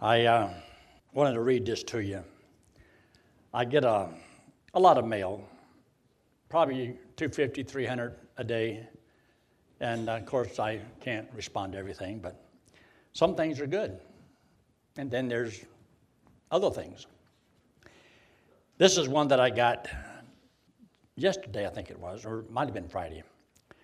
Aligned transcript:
I 0.00 0.26
uh, 0.26 0.50
wanted 1.12 1.32
to 1.32 1.40
read 1.40 1.66
this 1.66 1.82
to 1.84 1.98
you. 1.98 2.22
I 3.52 3.64
get 3.64 3.84
a, 3.84 4.08
a 4.74 4.78
lot 4.78 4.96
of 4.96 5.04
mail, 5.04 5.42
probably 6.48 6.96
250, 7.16 7.64
300 7.64 8.14
a 8.36 8.44
day. 8.44 8.86
And 9.80 10.08
uh, 10.08 10.12
of 10.12 10.26
course, 10.26 10.60
I 10.60 10.78
can't 11.00 11.26
respond 11.34 11.72
to 11.72 11.78
everything, 11.78 12.20
but 12.20 12.40
some 13.12 13.34
things 13.34 13.58
are 13.58 13.66
good. 13.66 13.98
And 14.96 15.10
then 15.10 15.26
there's 15.26 15.64
other 16.52 16.70
things. 16.70 17.08
This 18.76 18.98
is 18.98 19.08
one 19.08 19.26
that 19.28 19.40
I 19.40 19.50
got 19.50 19.88
yesterday, 21.16 21.66
I 21.66 21.70
think 21.70 21.90
it 21.90 21.98
was, 21.98 22.24
or 22.24 22.40
it 22.40 22.50
might 22.52 22.66
have 22.66 22.74
been 22.74 22.88
Friday. 22.88 23.24
It 23.70 23.76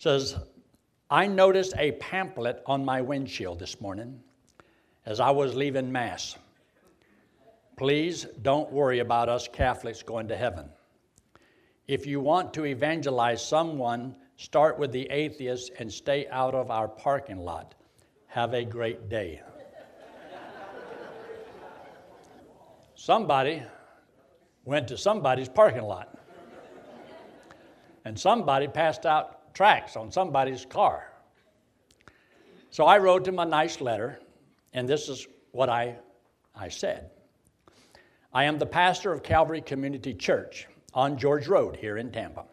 says, 0.00 0.34
I 1.08 1.28
noticed 1.28 1.74
a 1.78 1.92
pamphlet 1.92 2.64
on 2.66 2.84
my 2.84 3.00
windshield 3.00 3.60
this 3.60 3.80
morning 3.80 4.18
as 5.06 5.20
I 5.20 5.30
was 5.30 5.54
leaving 5.54 5.90
Mass. 5.90 6.36
Please 7.76 8.26
don't 8.42 8.70
worry 8.70 9.00
about 9.00 9.28
us 9.28 9.48
Catholics 9.48 10.02
going 10.02 10.28
to 10.28 10.36
heaven. 10.36 10.68
If 11.88 12.06
you 12.06 12.20
want 12.20 12.54
to 12.54 12.64
evangelize 12.64 13.44
someone, 13.44 14.14
start 14.36 14.78
with 14.78 14.92
the 14.92 15.10
atheists 15.10 15.70
and 15.78 15.92
stay 15.92 16.28
out 16.28 16.54
of 16.54 16.70
our 16.70 16.86
parking 16.86 17.38
lot. 17.38 17.74
Have 18.28 18.54
a 18.54 18.64
great 18.64 19.08
day. 19.08 19.42
somebody 22.94 23.62
went 24.64 24.86
to 24.88 24.96
somebody's 24.96 25.48
parking 25.48 25.82
lot, 25.82 26.16
and 28.04 28.18
somebody 28.18 28.68
passed 28.68 29.04
out 29.04 29.52
tracts 29.54 29.96
on 29.96 30.12
somebody's 30.12 30.64
car. 30.64 31.12
So 32.70 32.84
I 32.84 32.98
wrote 32.98 33.26
him 33.26 33.38
a 33.38 33.44
nice 33.44 33.80
letter, 33.80 34.20
and 34.72 34.88
this 34.88 35.08
is 35.08 35.26
what 35.50 35.68
I, 35.68 35.96
I 36.54 36.68
said. 36.68 37.10
I 38.32 38.44
am 38.44 38.58
the 38.58 38.66
pastor 38.66 39.12
of 39.12 39.22
Calvary 39.22 39.60
Community 39.60 40.14
Church 40.14 40.66
on 40.94 41.18
George 41.18 41.48
Road 41.48 41.76
here 41.76 41.98
in 41.98 42.10
Tampa. 42.10 42.44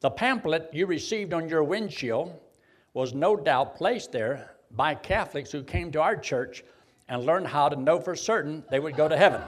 The 0.00 0.10
pamphlet 0.10 0.70
you 0.72 0.86
received 0.86 1.32
on 1.32 1.48
your 1.48 1.64
windshield 1.64 2.32
was 2.94 3.14
no 3.14 3.36
doubt 3.36 3.76
placed 3.76 4.12
there 4.12 4.52
by 4.70 4.94
Catholics 4.94 5.50
who 5.50 5.62
came 5.62 5.90
to 5.92 6.00
our 6.00 6.16
church 6.16 6.64
and 7.08 7.24
learned 7.24 7.46
how 7.46 7.68
to 7.68 7.76
know 7.76 8.00
for 8.00 8.16
certain 8.16 8.64
they 8.70 8.80
would 8.80 8.96
go 8.96 9.08
to 9.08 9.16
heaven. 9.16 9.42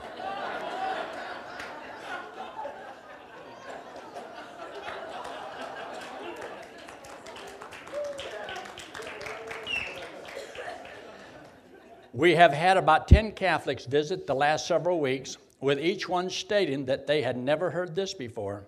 We 12.18 12.34
have 12.34 12.52
had 12.52 12.76
about 12.76 13.06
10 13.06 13.30
Catholics 13.30 13.86
visit 13.86 14.26
the 14.26 14.34
last 14.34 14.66
several 14.66 14.98
weeks, 14.98 15.38
with 15.60 15.78
each 15.78 16.08
one 16.08 16.28
stating 16.28 16.84
that 16.86 17.06
they 17.06 17.22
had 17.22 17.36
never 17.36 17.70
heard 17.70 17.94
this 17.94 18.12
before. 18.12 18.66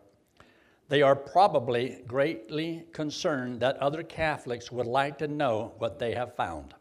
They 0.88 1.02
are 1.02 1.16
probably 1.16 2.04
greatly 2.06 2.84
concerned 2.92 3.58
that 3.58 3.76
other 3.78 4.04
Catholics 4.04 4.70
would 4.70 4.86
like 4.86 5.18
to 5.18 5.26
know 5.26 5.72
what 5.78 5.98
they 5.98 6.14
have 6.14 6.36
found. 6.36 6.74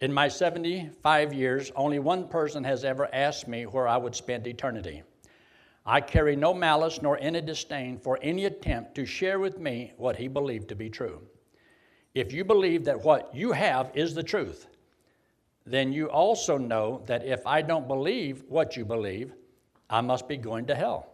In 0.00 0.10
my 0.10 0.26
75 0.26 1.34
years, 1.34 1.70
only 1.76 1.98
one 1.98 2.28
person 2.28 2.64
has 2.64 2.82
ever 2.82 3.14
asked 3.14 3.46
me 3.46 3.66
where 3.66 3.86
I 3.86 3.98
would 3.98 4.16
spend 4.16 4.46
eternity. 4.46 5.02
I 5.84 6.00
carry 6.00 6.34
no 6.34 6.54
malice 6.54 7.02
nor 7.02 7.18
any 7.20 7.42
disdain 7.42 7.98
for 7.98 8.18
any 8.22 8.46
attempt 8.46 8.94
to 8.94 9.04
share 9.04 9.38
with 9.38 9.58
me 9.58 9.92
what 9.98 10.16
he 10.16 10.28
believed 10.28 10.70
to 10.70 10.74
be 10.74 10.88
true. 10.88 11.20
If 12.14 12.32
you 12.32 12.42
believe 12.42 12.86
that 12.86 13.04
what 13.04 13.34
you 13.34 13.52
have 13.52 13.90
is 13.94 14.14
the 14.14 14.22
truth, 14.22 14.68
then 15.66 15.92
you 15.92 16.06
also 16.06 16.56
know 16.56 17.02
that 17.06 17.24
if 17.24 17.44
I 17.46 17.60
don't 17.60 17.88
believe 17.88 18.44
what 18.48 18.76
you 18.76 18.84
believe, 18.84 19.32
I 19.90 20.00
must 20.00 20.28
be 20.28 20.36
going 20.36 20.66
to 20.66 20.76
hell. 20.76 21.12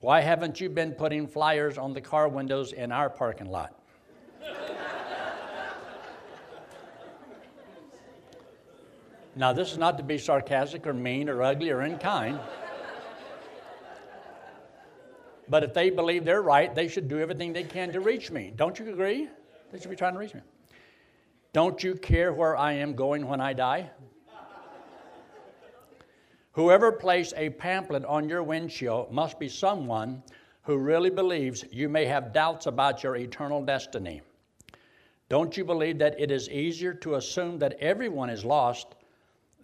Why 0.00 0.20
haven't 0.20 0.60
you 0.60 0.68
been 0.68 0.92
putting 0.92 1.26
flyers 1.26 1.76
on 1.78 1.92
the 1.92 2.00
car 2.00 2.28
windows 2.28 2.72
in 2.72 2.92
our 2.92 3.10
parking 3.10 3.50
lot? 3.50 3.74
now, 9.34 9.52
this 9.52 9.72
is 9.72 9.78
not 9.78 9.98
to 9.98 10.04
be 10.04 10.16
sarcastic 10.16 10.86
or 10.86 10.92
mean 10.92 11.28
or 11.28 11.42
ugly 11.42 11.70
or 11.70 11.80
unkind. 11.80 12.38
But 15.48 15.64
if 15.64 15.74
they 15.74 15.90
believe 15.90 16.24
they're 16.24 16.42
right, 16.42 16.74
they 16.74 16.88
should 16.88 17.08
do 17.08 17.20
everything 17.20 17.52
they 17.52 17.62
can 17.64 17.92
to 17.92 18.00
reach 18.00 18.30
me. 18.30 18.52
Don't 18.54 18.78
you 18.78 18.88
agree? 18.88 19.28
They 19.72 19.80
should 19.80 19.90
be 19.90 19.96
trying 19.96 20.14
to 20.14 20.18
reach 20.18 20.34
me. 20.34 20.40
Don't 21.56 21.82
you 21.82 21.94
care 21.94 22.34
where 22.34 22.54
I 22.54 22.72
am 22.74 22.94
going 22.94 23.26
when 23.26 23.40
I 23.40 23.54
die? 23.54 23.88
Whoever 26.52 26.92
placed 26.92 27.32
a 27.34 27.48
pamphlet 27.48 28.04
on 28.04 28.28
your 28.28 28.42
windshield 28.42 29.10
must 29.10 29.38
be 29.38 29.48
someone 29.48 30.22
who 30.64 30.76
really 30.76 31.08
believes 31.08 31.64
you 31.72 31.88
may 31.88 32.04
have 32.04 32.34
doubts 32.34 32.66
about 32.66 33.02
your 33.02 33.16
eternal 33.16 33.64
destiny. 33.64 34.20
Don't 35.30 35.56
you 35.56 35.64
believe 35.64 35.98
that 36.00 36.20
it 36.20 36.30
is 36.30 36.50
easier 36.50 36.92
to 36.92 37.14
assume 37.14 37.58
that 37.60 37.78
everyone 37.80 38.28
is 38.28 38.44
lost 38.44 38.88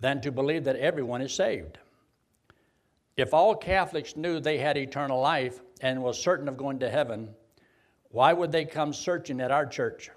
than 0.00 0.22
to 0.22 0.32
believe 0.32 0.64
that 0.64 0.76
everyone 0.76 1.20
is 1.20 1.34
saved? 1.34 1.76
If 3.19 3.34
all 3.34 3.54
Catholics 3.54 4.16
knew 4.16 4.41
they 4.41 4.56
had 4.56 4.78
eternal 4.78 5.20
life 5.20 5.60
and 5.82 6.03
was 6.03 6.19
certain 6.19 6.48
of 6.48 6.56
going 6.56 6.78
to 6.78 6.88
heaven, 6.88 7.34
why 8.09 8.32
would 8.32 8.50
they 8.50 8.64
come 8.64 8.94
searching 8.94 9.42
at 9.42 9.50
our 9.50 9.66
church? 9.66 10.10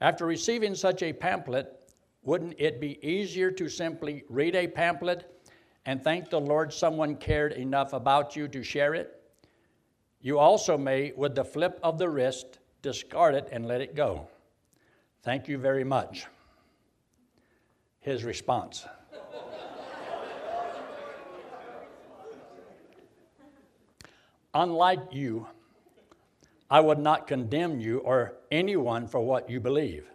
After 0.00 0.26
receiving 0.26 0.74
such 0.74 1.02
a 1.02 1.12
pamphlet, 1.12 1.92
wouldn't 2.22 2.54
it 2.58 2.80
be 2.80 2.98
easier 3.06 3.50
to 3.52 3.68
simply 3.68 4.24
read 4.28 4.54
a 4.54 4.66
pamphlet 4.66 5.30
and 5.86 6.02
thank 6.02 6.30
the 6.30 6.40
Lord 6.40 6.72
someone 6.72 7.16
cared 7.16 7.52
enough 7.52 7.92
about 7.92 8.34
you 8.34 8.48
to 8.48 8.62
share 8.62 8.94
it? 8.94 9.20
You 10.20 10.38
also 10.38 10.78
may, 10.78 11.12
with 11.16 11.34
the 11.34 11.44
flip 11.44 11.78
of 11.82 11.98
the 11.98 12.08
wrist, 12.08 12.58
discard 12.80 13.34
it 13.34 13.48
and 13.52 13.66
let 13.66 13.82
it 13.82 13.94
go. 13.94 14.28
Thank 15.22 15.48
you 15.48 15.58
very 15.58 15.84
much. 15.84 16.26
His 18.00 18.24
response. 18.24 18.86
Unlike 24.54 25.12
you, 25.12 25.46
I 26.74 26.80
would 26.80 26.98
not 26.98 27.28
condemn 27.28 27.78
you 27.78 27.98
or 27.98 28.34
anyone 28.50 29.06
for 29.06 29.20
what 29.20 29.48
you 29.48 29.60
believe. 29.60 30.10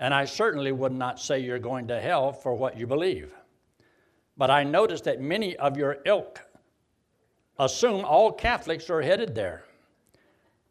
And 0.00 0.12
I 0.12 0.24
certainly 0.24 0.72
would 0.72 0.90
not 0.90 1.20
say 1.20 1.38
you're 1.38 1.60
going 1.60 1.86
to 1.86 2.00
hell 2.00 2.32
for 2.32 2.54
what 2.54 2.76
you 2.76 2.88
believe. 2.88 3.32
But 4.36 4.50
I 4.50 4.64
notice 4.64 5.00
that 5.02 5.20
many 5.20 5.56
of 5.58 5.76
your 5.76 5.98
ilk 6.04 6.40
assume 7.56 8.04
all 8.04 8.32
Catholics 8.32 8.90
are 8.90 9.00
headed 9.00 9.32
there. 9.36 9.62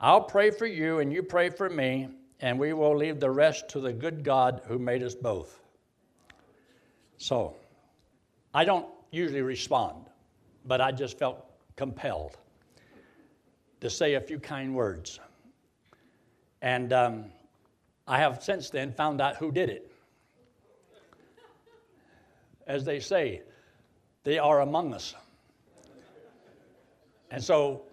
I'll 0.01 0.25
pray 0.25 0.51
for 0.51 0.66
you 0.66 0.99
and 0.99 1.13
you 1.13 1.23
pray 1.23 1.49
for 1.49 1.69
me, 1.69 2.09
and 2.41 2.59
we 2.59 2.73
will 2.73 2.97
leave 2.97 3.22
the 3.22 3.31
rest 3.31 3.69
to 3.69 3.79
the 3.79 3.94
good 3.94 4.22
God 4.22 4.63
who 4.67 4.78
made 4.78 5.01
us 5.01 5.16
both. 5.16 5.61
So, 7.16 7.55
I 8.53 8.66
don't 8.66 8.88
usually 9.11 9.44
respond, 9.44 10.09
but 10.66 10.81
I 10.81 10.91
just 10.91 11.17
felt 11.17 11.45
compelled 11.78 12.35
to 13.81 13.89
say 13.89 14.15
a 14.15 14.21
few 14.21 14.39
kind 14.39 14.75
words. 14.75 15.19
And 16.61 16.93
um, 16.93 17.25
I 18.07 18.17
have 18.17 18.43
since 18.43 18.69
then 18.69 18.91
found 18.91 19.21
out 19.21 19.35
who 19.35 19.51
did 19.51 19.69
it. 19.69 19.91
As 22.66 22.83
they 22.83 22.99
say, 22.99 23.41
they 24.23 24.39
are 24.39 24.61
among 24.61 24.93
us. 24.93 25.16
And 27.31 27.43
so, 27.43 27.83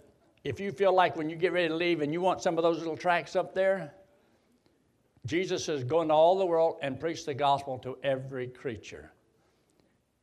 if 0.44 0.61
you 0.61 0.73
feel 0.73 0.93
like 0.93 1.17
when 1.17 1.28
you 1.31 1.37
get 1.37 1.53
ready 1.53 1.69
to 1.69 1.75
leave 1.75 2.00
and 2.00 2.12
you 2.12 2.21
want 2.21 2.43
some 2.43 2.59
of 2.59 2.62
those 2.62 2.78
little 2.78 2.97
tracks 2.97 3.34
up 3.34 3.55
there, 3.55 3.93
Jesus 5.27 5.65
says, 5.65 5.84
Go 5.84 6.03
into 6.03 6.15
all 6.15 6.39
the 6.39 6.47
world 6.47 6.77
and 6.83 6.99
preach 7.00 7.25
the 7.25 7.34
gospel 7.34 7.79
to 7.79 7.97
every 8.03 8.49
creature. 8.49 9.12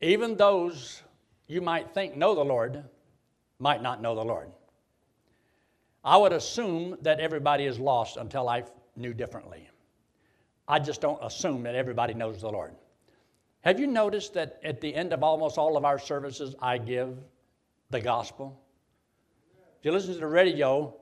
Even 0.01 0.35
those 0.35 1.01
you 1.47 1.61
might 1.61 1.93
think 1.93 2.15
know 2.15 2.35
the 2.35 2.43
Lord 2.43 2.83
might 3.59 3.81
not 3.81 4.01
know 4.01 4.15
the 4.15 4.23
Lord. 4.23 4.51
I 6.03 6.17
would 6.17 6.33
assume 6.33 6.97
that 7.01 7.19
everybody 7.19 7.65
is 7.65 7.79
lost 7.79 8.17
until 8.17 8.49
I 8.49 8.63
knew 8.95 9.13
differently. 9.13 9.69
I 10.67 10.79
just 10.79 11.01
don't 11.01 11.19
assume 11.23 11.63
that 11.63 11.75
everybody 11.75 12.13
knows 12.13 12.41
the 12.41 12.49
Lord. 12.49 12.73
Have 13.61 13.79
you 13.79 13.87
noticed 13.87 14.33
that 14.33 14.59
at 14.63 14.81
the 14.81 14.93
end 14.93 15.13
of 15.13 15.23
almost 15.23 15.57
all 15.57 15.77
of 15.77 15.85
our 15.85 15.99
services, 15.99 16.55
I 16.61 16.77
give 16.79 17.17
the 17.91 18.01
gospel? 18.01 18.59
If 19.79 19.85
you 19.85 19.91
listen 19.91 20.13
to 20.13 20.19
the 20.19 20.27
radio, 20.27 20.95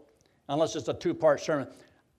unless 0.50 0.76
it's 0.76 0.88
a 0.88 0.94
two 0.94 1.14
part 1.14 1.40
sermon, 1.40 1.68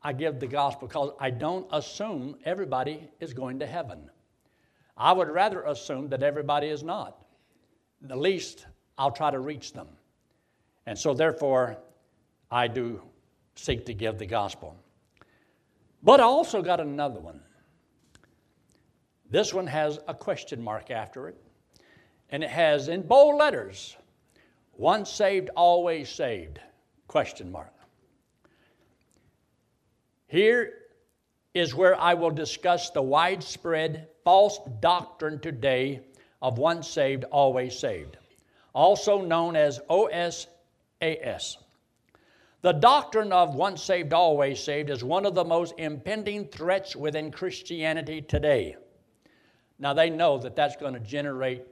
I 0.03 0.15
give 0.15 0.41
the 0.41 0.47
gospel 0.47 0.89
because 0.89 1.11
I 1.21 1.31
don't 1.31 1.67
assume 1.73 2.37
everybody 2.45 3.11
is 3.21 3.35
going 3.35 3.59
to 3.59 3.67
heaven. 3.67 4.11
I 4.97 5.13
would 5.13 5.29
rather 5.29 5.63
assume 5.63 6.09
that 6.09 6.23
everybody 6.23 6.69
is 6.69 6.83
not. 6.83 7.19
At 8.09 8.19
least 8.19 8.67
I'll 8.97 9.11
try 9.11 9.31
to 9.31 9.41
reach 9.41 9.73
them. 9.73 9.89
And 10.87 10.99
so, 10.99 11.13
therefore, 11.13 11.77
I 12.51 12.69
do 12.69 13.03
seek 13.55 13.87
to 13.87 13.95
give 13.95 14.19
the 14.19 14.27
gospel. 14.27 14.77
But 16.03 16.21
I 16.21 16.25
also 16.25 16.63
got 16.63 16.81
another 16.81 17.21
one. 17.21 17.41
This 19.31 19.55
one 19.55 19.67
has 19.67 20.01
a 20.09 20.15
question 20.15 20.63
mark 20.63 20.91
after 20.91 21.29
it, 21.29 21.37
and 22.31 22.43
it 22.43 22.51
has 22.51 22.89
in 22.89 23.03
bold 23.03 23.37
letters, 23.37 23.97
once 24.77 25.11
saved, 25.11 25.51
always 25.55 26.09
saved, 26.09 26.59
question 27.07 27.53
mark. 27.53 27.73
Here 30.27 30.73
is 31.55 31.75
where 31.75 32.01
I 32.01 32.15
will 32.15 32.31
discuss 32.31 32.91
the 32.91 33.03
widespread 33.03 34.09
false 34.25 34.59
doctrine 34.81 35.39
today 35.41 36.01
of 36.43 36.59
once 36.59 36.89
saved, 36.89 37.25
always 37.25 37.79
saved, 37.79 38.17
also 38.73 39.21
known 39.21 39.55
as 39.55 39.81
OSAS. 39.91 40.47
The 42.63 42.73
doctrine 42.73 43.33
of 43.33 43.55
once 43.55 43.83
saved, 43.83 44.13
always 44.13 44.61
saved 44.61 44.91
is 44.91 45.03
one 45.03 45.25
of 45.25 45.35
the 45.35 45.45
most 45.45 45.75
impending 45.79 46.47
threats 46.49 46.95
within 46.95 47.31
Christianity 47.31 48.21
today. 48.21 48.77
Now, 49.79 49.95
they 49.95 50.11
know 50.11 50.37
that 50.39 50.57
that's 50.57 50.77
going 50.77 50.93
to 50.93 51.01
generate 51.01 51.63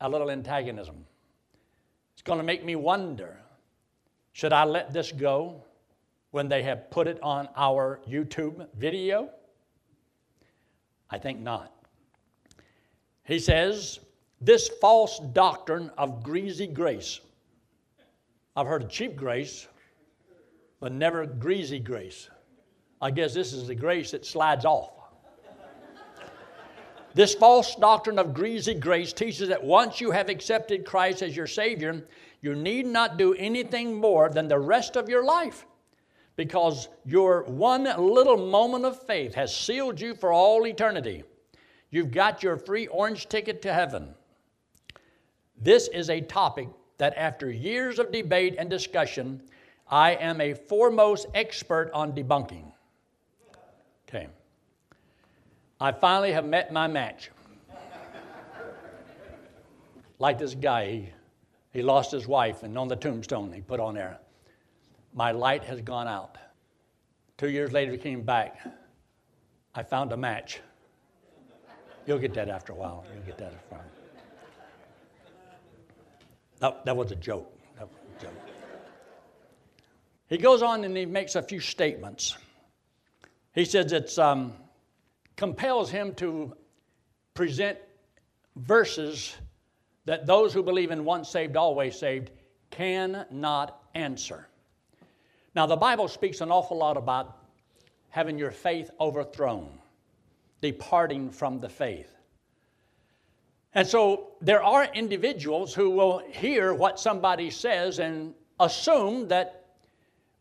a 0.00 0.08
little 0.08 0.30
antagonism. 0.30 1.04
It's 2.14 2.22
going 2.22 2.38
to 2.38 2.44
make 2.44 2.64
me 2.64 2.76
wonder 2.76 3.38
should 4.32 4.52
I 4.52 4.64
let 4.64 4.92
this 4.92 5.12
go 5.12 5.64
when 6.30 6.48
they 6.48 6.62
have 6.62 6.90
put 6.90 7.08
it 7.08 7.20
on 7.22 7.48
our 7.56 8.00
YouTube 8.08 8.66
video? 8.76 9.30
I 11.10 11.18
think 11.18 11.40
not. 11.40 11.72
He 13.24 13.38
says, 13.38 14.00
This 14.40 14.68
false 14.80 15.20
doctrine 15.32 15.90
of 15.98 16.22
greasy 16.22 16.66
grace. 16.66 17.20
I've 18.56 18.66
heard 18.66 18.82
of 18.82 18.90
cheap 18.90 19.16
grace, 19.16 19.66
but 20.80 20.92
never 20.92 21.26
greasy 21.26 21.78
grace. 21.78 22.28
I 23.00 23.10
guess 23.10 23.34
this 23.34 23.52
is 23.52 23.68
the 23.68 23.74
grace 23.74 24.10
that 24.10 24.26
slides 24.26 24.64
off. 24.64 24.90
this 27.14 27.34
false 27.34 27.74
doctrine 27.76 28.18
of 28.18 28.34
greasy 28.34 28.74
grace 28.74 29.12
teaches 29.12 29.48
that 29.48 29.62
once 29.62 30.00
you 30.00 30.10
have 30.10 30.28
accepted 30.28 30.84
Christ 30.84 31.22
as 31.22 31.36
your 31.36 31.46
Savior, 31.46 32.06
you 32.40 32.54
need 32.54 32.86
not 32.86 33.18
do 33.18 33.34
anything 33.34 34.00
more 34.00 34.30
than 34.30 34.48
the 34.48 34.58
rest 34.58 34.96
of 34.96 35.08
your 35.08 35.24
life 35.24 35.66
because 36.36 36.88
your 37.04 37.44
one 37.44 37.84
little 37.84 38.38
moment 38.38 38.86
of 38.86 39.02
faith 39.06 39.34
has 39.34 39.54
sealed 39.54 40.00
you 40.00 40.14
for 40.14 40.32
all 40.32 40.66
eternity. 40.66 41.22
You've 41.90 42.12
got 42.12 42.42
your 42.42 42.56
free 42.56 42.86
orange 42.86 43.28
ticket 43.28 43.60
to 43.62 43.72
heaven. 43.72 44.14
This 45.60 45.88
is 45.88 46.08
a 46.08 46.20
topic 46.22 46.68
that, 46.96 47.14
after 47.16 47.50
years 47.50 47.98
of 47.98 48.12
debate 48.12 48.54
and 48.58 48.70
discussion, 48.70 49.42
I 49.90 50.12
am 50.12 50.40
a 50.40 50.54
foremost 50.54 51.26
expert 51.34 51.90
on 51.92 52.12
debunking. 52.12 52.72
Okay. 54.08 54.28
I 55.80 55.90
finally 55.90 56.32
have 56.32 56.44
met 56.44 56.72
my 56.72 56.86
match. 56.86 57.30
like 60.20 60.38
this 60.38 60.54
guy, 60.54 60.90
he, 60.90 61.08
he 61.72 61.82
lost 61.82 62.12
his 62.12 62.28
wife, 62.28 62.62
and 62.62 62.78
on 62.78 62.86
the 62.86 62.96
tombstone 62.96 63.52
he 63.52 63.60
put 63.60 63.80
on 63.80 63.94
there, 63.94 64.18
My 65.12 65.32
light 65.32 65.64
has 65.64 65.80
gone 65.80 66.06
out. 66.06 66.38
Two 67.36 67.48
years 67.48 67.72
later, 67.72 67.90
he 67.90 67.98
came 67.98 68.22
back. 68.22 68.60
I 69.74 69.82
found 69.82 70.12
a 70.12 70.16
match. 70.16 70.60
You'll 72.06 72.18
get 72.18 72.34
that 72.34 72.48
after 72.48 72.72
a 72.72 72.76
while. 72.76 73.04
You'll 73.12 73.24
get 73.24 73.38
that 73.38 73.54
after 73.54 73.74
a 73.74 73.78
while. 73.78 73.84
That, 76.60 76.84
that 76.84 76.96
was 76.96 77.10
a 77.10 77.16
joke. 77.16 77.52
That 77.78 77.88
was 77.88 77.96
a 78.18 78.22
joke. 78.22 78.49
He 80.30 80.38
goes 80.38 80.62
on 80.62 80.84
and 80.84 80.96
he 80.96 81.04
makes 81.04 81.34
a 81.34 81.42
few 81.42 81.58
statements. 81.58 82.36
He 83.52 83.64
says 83.64 83.92
it 83.92 84.16
um, 84.16 84.54
compels 85.36 85.90
him 85.90 86.14
to 86.14 86.56
present 87.34 87.78
verses 88.54 89.36
that 90.04 90.26
those 90.26 90.54
who 90.54 90.62
believe 90.62 90.92
in 90.92 91.04
once 91.04 91.28
saved, 91.28 91.56
always 91.56 91.98
saved 91.98 92.30
cannot 92.70 93.82
answer. 93.94 94.46
Now, 95.56 95.66
the 95.66 95.76
Bible 95.76 96.06
speaks 96.06 96.40
an 96.40 96.52
awful 96.52 96.78
lot 96.78 96.96
about 96.96 97.38
having 98.10 98.38
your 98.38 98.52
faith 98.52 98.88
overthrown, 99.00 99.68
departing 100.60 101.30
from 101.30 101.58
the 101.58 101.68
faith. 101.68 102.14
And 103.74 103.86
so 103.86 104.28
there 104.40 104.62
are 104.62 104.84
individuals 104.94 105.74
who 105.74 105.90
will 105.90 106.18
hear 106.18 106.72
what 106.72 107.00
somebody 107.00 107.50
says 107.50 107.98
and 107.98 108.34
assume 108.60 109.26
that 109.28 109.59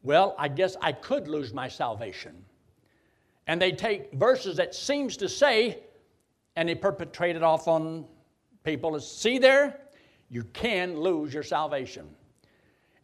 well, 0.03 0.35
I 0.37 0.47
guess 0.47 0.75
I 0.81 0.91
could 0.91 1.27
lose 1.27 1.53
my 1.53 1.67
salvation. 1.67 2.45
And 3.47 3.61
they 3.61 3.71
take 3.71 4.13
verses 4.13 4.57
that 4.57 4.75
seems 4.75 5.17
to 5.17 5.27
say, 5.27 5.79
and 6.55 6.69
they 6.69 6.75
perpetrate 6.75 7.35
it 7.35 7.43
off 7.43 7.67
on 7.67 8.05
people. 8.63 8.99
See 8.99 9.37
there, 9.39 9.81
you 10.29 10.43
can 10.53 10.99
lose 10.99 11.33
your 11.33 11.43
salvation. 11.43 12.07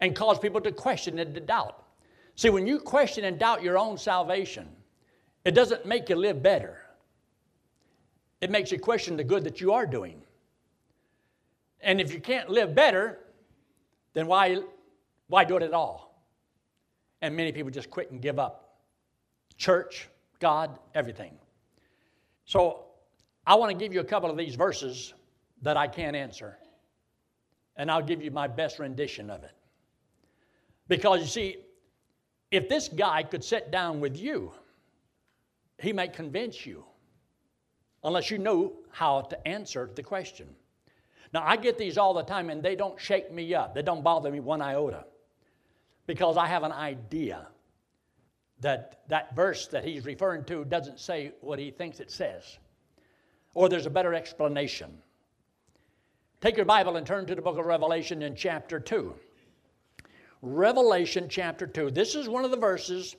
And 0.02 0.16
cause 0.16 0.38
people 0.40 0.62
to 0.62 0.72
question 0.72 1.20
and 1.20 1.34
to 1.34 1.42
doubt. 1.42 1.84
See, 2.36 2.50
when 2.50 2.68
you 2.68 2.80
question 2.80 3.26
and 3.26 3.40
doubt 3.40 3.64
your 3.64 3.78
own 3.78 3.98
salvation, 3.98 4.68
it 5.46 5.52
doesn't 5.52 5.86
make 5.86 6.10
you 6.10 6.16
live 6.16 6.44
better. 6.44 6.82
It 8.42 8.52
makes 8.52 8.72
you 8.72 8.80
question 8.80 9.18
the 9.18 9.24
good 9.24 9.44
that 9.46 9.62
you 9.62 9.72
are 9.74 9.86
doing. 9.86 10.22
And 11.82 12.02
if 12.02 12.14
you 12.14 12.20
can't 12.20 12.50
live 12.50 12.76
better, 12.76 13.20
then 14.14 14.28
why, 14.28 14.60
why 15.28 15.44
do 15.44 15.56
it 15.56 15.64
at 15.64 15.74
all? 15.74 16.15
And 17.26 17.36
many 17.36 17.52
people 17.52 17.72
just 17.72 17.90
quit 17.90 18.12
and 18.12 18.22
give 18.22 18.38
up. 18.38 18.78
Church, 19.58 20.08
God, 20.40 20.78
everything. 20.94 21.34
So 22.46 22.86
I 23.48 23.56
want 23.56 23.72
to 23.72 23.78
give 23.78 23.94
you 23.94 24.00
a 24.00 24.06
couple 24.06 24.30
of 24.30 24.38
these 24.38 24.54
verses 24.54 25.16
that 25.64 25.76
I 25.76 25.88
can't 25.88 26.16
answer. 26.16 26.56
And 27.78 27.90
I'll 27.90 28.04
give 28.04 28.22
you 28.22 28.30
my 28.30 28.48
best 28.48 28.78
rendition 28.78 29.32
of 29.32 29.44
it. 29.44 29.54
Because 30.88 31.22
you 31.22 31.26
see, 31.26 31.58
if 32.52 32.70
this 32.70 32.90
guy 32.90 33.24
could 33.24 33.44
sit 33.44 33.72
down 33.72 34.00
with 34.00 34.16
you, 34.16 34.52
he 35.80 35.92
might 35.92 36.14
convince 36.14 36.64
you, 36.64 36.86
unless 38.04 38.30
you 38.30 38.38
know 38.38 38.74
how 38.92 39.22
to 39.22 39.48
answer 39.48 39.90
the 39.96 40.04
question. 40.04 40.48
Now, 41.34 41.42
I 41.44 41.58
get 41.58 41.80
these 41.80 41.98
all 41.98 42.14
the 42.14 42.24
time, 42.24 42.52
and 42.52 42.62
they 42.62 42.76
don't 42.76 43.02
shake 43.02 43.32
me 43.32 43.56
up. 43.56 43.74
They 43.74 43.82
don't 43.82 44.04
bother 44.04 44.30
me 44.30 44.40
one 44.40 44.62
iota 44.62 45.06
because 46.08 46.38
I 46.38 46.48
have 46.48 46.64
an 46.64 46.72
idea 46.72 47.48
that 48.62 49.02
that 49.10 49.36
verse 49.36 49.68
that 49.68 49.84
he's 49.84 50.06
referring 50.06 50.44
to 50.46 50.64
doesn't 50.66 51.00
say 51.00 51.34
what 51.42 51.60
he 51.60 51.72
thinks 51.72 52.00
it 52.00 52.12
says, 52.12 52.58
or 53.54 53.70
there's 53.70 53.86
a 53.86 53.92
better 53.92 54.14
explanation. 54.14 54.98
Take 56.42 56.58
your 56.58 56.66
Bible 56.66 56.96
and 56.96 57.08
turn 57.08 57.26
to 57.26 57.36
the 57.36 57.42
book 57.42 57.58
of 57.58 57.66
Revelation 57.66 58.22
in 58.22 58.36
chapter 58.36 58.80
2. 58.80 59.14
Revelation 60.42 61.28
chapter 61.28 61.66
2. 61.66 61.92
This 61.92 62.14
is 62.14 62.30
one 62.30 62.46
of 62.46 62.52
the 62.52 62.58
verses 62.58 63.16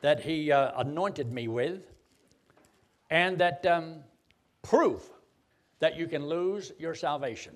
that 0.00 0.20
he 0.20 0.50
uh, 0.50 0.80
anointed 0.80 1.30
me 1.32 1.48
with, 1.48 1.82
and 3.10 3.38
that 3.38 3.66
um, 3.66 3.96
proof 4.62 5.10
that 5.80 5.96
you 5.96 6.06
can 6.06 6.26
lose 6.26 6.72
your 6.78 6.94
salvation. 6.94 7.54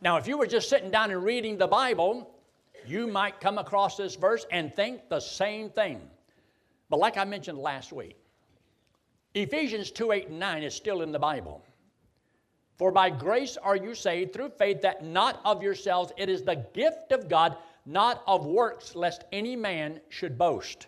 Now, 0.00 0.16
if 0.16 0.26
you 0.26 0.38
were 0.38 0.46
just 0.46 0.68
sitting 0.70 0.90
down 0.90 1.10
and 1.10 1.22
reading 1.22 1.58
the 1.58 1.66
Bible, 1.66 2.30
you 2.86 3.06
might 3.06 3.40
come 3.40 3.58
across 3.58 3.96
this 3.96 4.16
verse 4.16 4.46
and 4.50 4.74
think 4.74 5.08
the 5.08 5.20
same 5.20 5.70
thing. 5.70 6.00
But 6.88 6.98
like 6.98 7.16
I 7.16 7.24
mentioned 7.24 7.58
last 7.58 7.92
week, 7.92 8.16
Ephesians 9.34 9.90
2 9.90 10.12
8 10.12 10.28
and 10.28 10.38
9 10.38 10.62
is 10.62 10.74
still 10.74 11.02
in 11.02 11.12
the 11.12 11.18
Bible. 11.18 11.64
For 12.76 12.90
by 12.90 13.10
grace 13.10 13.56
are 13.56 13.76
you 13.76 13.94
saved 13.94 14.32
through 14.32 14.50
faith, 14.50 14.80
that 14.82 15.04
not 15.04 15.40
of 15.44 15.62
yourselves, 15.62 16.12
it 16.16 16.28
is 16.28 16.42
the 16.42 16.64
gift 16.74 17.12
of 17.12 17.28
God, 17.28 17.56
not 17.84 18.22
of 18.26 18.46
works, 18.46 18.96
lest 18.96 19.24
any 19.32 19.54
man 19.54 20.00
should 20.08 20.38
boast. 20.38 20.86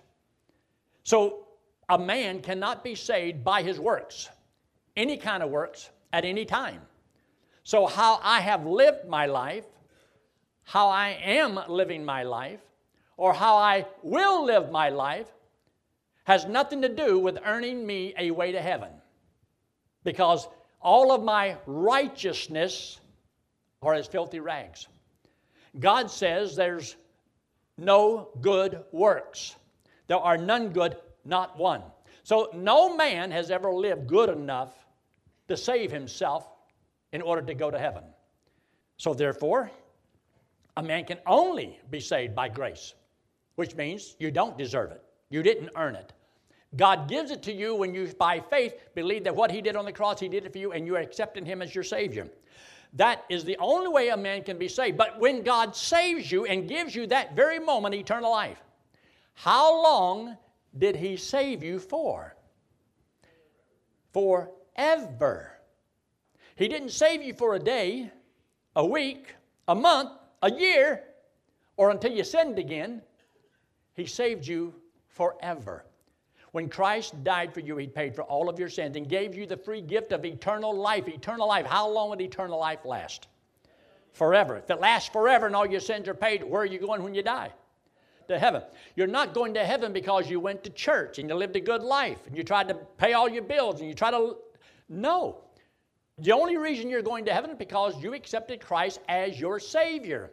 So 1.04 1.46
a 1.88 1.99
man 1.99 2.40
cannot 2.40 2.82
be 2.82 2.94
saved 2.94 3.44
by 3.44 3.62
his 3.62 3.78
works, 3.78 4.30
any 4.96 5.16
kind 5.16 5.42
of 5.42 5.50
works, 5.50 5.90
at 6.12 6.25
any 6.25 6.44
time. 6.44 6.80
So, 7.64 7.87
how 7.87 8.20
I 8.22 8.40
have 8.40 8.66
lived 8.66 9.06
my 9.06 9.26
life 9.26 9.66
how 10.64 10.88
I 10.88 11.11
am 11.25 11.59
living 11.69 12.04
my 12.04 12.23
life 12.23 12.61
or 13.16 13.35
how 13.35 13.57
I 13.57 13.87
will 14.02 14.45
live 14.45 14.71
my 14.71 14.88
life 14.88 15.28
has 16.25 16.47
nothing 16.47 16.83
to 16.83 16.88
do 16.88 17.19
with 17.19 17.38
earning 17.45 17.87
me 17.87 18.14
a 18.16 18.31
way 18.31 18.52
to 18.52 18.61
heaven. 18.61 18.90
Because 20.04 20.49
all 20.81 21.12
of 21.12 21.23
my 21.23 21.57
righteousness 21.66 23.00
are 23.83 23.95
as 23.95 24.07
filthy 24.07 24.40
rags. 24.40 24.87
God 25.78 26.11
says 26.11 26.54
there's 26.54 26.97
no 27.76 28.28
good 28.40 28.85
works. 28.92 29.57
There 30.07 30.19
are 30.19 30.37
none 30.37 30.71
good, 30.71 30.97
not 31.25 31.59
one. 31.59 31.83
So 32.23 32.50
no 32.54 32.97
man 32.97 33.31
has 33.31 33.50
ever 33.50 33.73
lived 33.73 34.07
good 34.07 34.28
enough 34.28 34.73
to 35.49 35.57
save 35.57 35.90
himself 35.90 36.49
in 37.12 37.23
order 37.23 37.42
to 37.42 37.54
go 37.54 37.71
to 37.71 37.78
heaven. 37.78 38.04
So 38.97 39.14
therefore, 39.14 39.71
a 40.76 40.83
man 40.83 41.05
can 41.05 41.19
only 41.26 41.79
be 41.91 42.00
saved 42.00 42.35
by 42.35 42.49
grace, 42.49 42.95
which 43.57 43.75
means 43.76 44.17
you 44.19 44.31
don't 44.31 44.57
deserve 44.57 44.91
it. 44.91 45.02
You 45.31 45.43
didn't 45.43 45.71
earn 45.76 45.97
it. 45.97 46.12
God 46.76 47.09
gives 47.09 47.31
it 47.31 47.43
to 47.45 47.52
you 47.52 47.75
when 47.75 47.95
you, 47.95 48.07
by 48.19 48.41
faith, 48.41 48.75
believe 48.95 49.25
that 49.25 49.37
what 49.37 49.50
He 49.50 49.61
did 49.61 49.76
on 49.76 49.85
the 49.85 49.93
cross, 49.93 50.19
He 50.19 50.29
did 50.29 50.47
it 50.47 50.52
for 50.52 50.59
you, 50.59 50.73
and 50.73 50.87
you 50.87 50.97
are 50.97 51.00
accepting 51.00 51.45
Him 51.45 51.61
as 51.61 51.75
your 51.75 51.85
Savior. 51.85 52.29
That 52.95 53.25
is 53.29 53.45
the 53.45 53.57
only 53.59 53.88
way 53.88 54.09
a 54.09 54.17
man 54.17 54.43
can 54.43 54.59
be 54.59 54.69
saved. 54.69 54.97
But 54.97 55.19
when 55.19 55.43
God 55.43 55.76
saves 55.76 56.31
you 56.31 56.45
and 56.47 56.69
gives 56.69 56.95
you 56.95 57.07
that 57.09 57.37
very 57.37 57.59
moment 57.59 57.95
eternal 57.95 58.31
life, 58.31 58.62
how 59.35 59.83
long 59.83 60.37
did 60.79 60.97
He 60.97 61.17
save 61.17 61.62
you 61.62 61.79
for? 61.79 62.35
Forever. 64.12 65.59
He 66.57 66.69
didn't 66.69 66.91
save 66.91 67.23
you 67.23 67.35
for 67.35 67.55
a 67.55 67.59
day, 67.59 68.11
a 68.76 68.85
week, 68.85 69.35
a 69.69 69.75
month, 69.75 70.11
a 70.42 70.50
year, 70.50 71.02
or 71.76 71.90
until 71.90 72.12
you 72.12 72.25
sinned 72.25 72.58
again. 72.58 73.02
He 73.94 74.06
saved 74.06 74.46
you 74.46 74.75
forever. 75.08 75.84
When 76.52 76.68
Christ 76.68 77.22
died 77.25 77.54
for 77.54 77.61
you, 77.61 77.76
He 77.76 77.87
paid 77.87 78.14
for 78.14 78.22
all 78.22 78.49
of 78.49 78.58
your 78.58 78.68
sins 78.68 78.96
and 78.96 79.08
gave 79.08 79.34
you 79.34 79.46
the 79.46 79.56
free 79.56 79.80
gift 79.80 80.12
of 80.12 80.25
eternal 80.25 80.75
life. 80.75 81.08
Eternal 81.08 81.49
life. 81.49 81.66
How 81.66 81.88
long 81.88 82.11
would 82.11 82.20
eternal 82.20 82.58
life 82.58 82.84
last? 82.84 83.28
Forever. 84.12 84.58
If 84.58 84.70
it 84.70 84.80
lasts 84.80 85.08
forever 85.08 85.46
and 85.46 85.56
all 85.56 85.66
your 85.66 85.80
sins 85.80 86.08
are 86.08 86.14
paid, 86.14 86.44
where 86.44 86.62
are 86.62 86.66
you 86.66 86.78
going 86.78 87.02
when 87.02 87.14
you 87.14 87.22
die? 87.22 87.52
To 88.28 88.38
heaven. 88.38 88.62
You're 88.94 89.06
not 89.06 89.32
going 89.32 89.54
to 89.54 89.64
heaven 89.64 89.92
because 89.92 90.28
you 90.28 90.40
went 90.40 90.62
to 90.64 90.70
church 90.70 91.18
and 91.18 91.28
you 91.28 91.34
lived 91.34 91.56
a 91.56 91.61
good 91.61 91.82
life 91.82 92.18
and 92.26 92.37
you 92.37 92.44
tried 92.44 92.68
to 92.68 92.75
pay 92.75 93.14
all 93.14 93.28
your 93.28 93.42
bills 93.42 93.80
and 93.80 93.88
you 93.88 93.94
tried 93.94 94.11
to. 94.11 94.37
No. 94.90 95.38
The 96.19 96.33
only 96.33 96.57
reason 96.57 96.90
you're 96.90 97.02
going 97.02 97.25
to 97.25 97.33
heaven 97.33 97.50
is 97.50 97.57
because 97.57 98.02
you 98.02 98.14
accepted 98.14 98.61
Christ 98.61 99.00
as 99.09 99.40
your 99.40 99.59
Savior. 99.59 100.31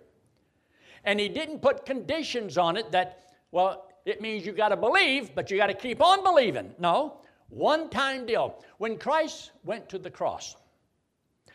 And 1.03 1.19
He 1.19 1.29
didn't 1.29 1.61
put 1.61 1.85
conditions 1.85 2.57
on 2.57 2.77
it 2.77 2.91
that, 2.91 3.31
well, 3.51 3.87
it 4.05 4.21
means 4.21 4.45
you 4.45 4.51
got 4.51 4.69
to 4.69 4.77
believe, 4.77 5.33
but 5.35 5.49
you 5.49 5.57
got 5.57 5.67
to 5.67 5.73
keep 5.73 6.01
on 6.01 6.23
believing. 6.23 6.73
No, 6.79 7.21
one 7.49 7.89
time 7.89 8.25
deal. 8.25 8.63
When 8.77 8.97
Christ 8.97 9.51
went 9.63 9.89
to 9.89 9.97
the 9.97 10.09
cross, 10.09 10.55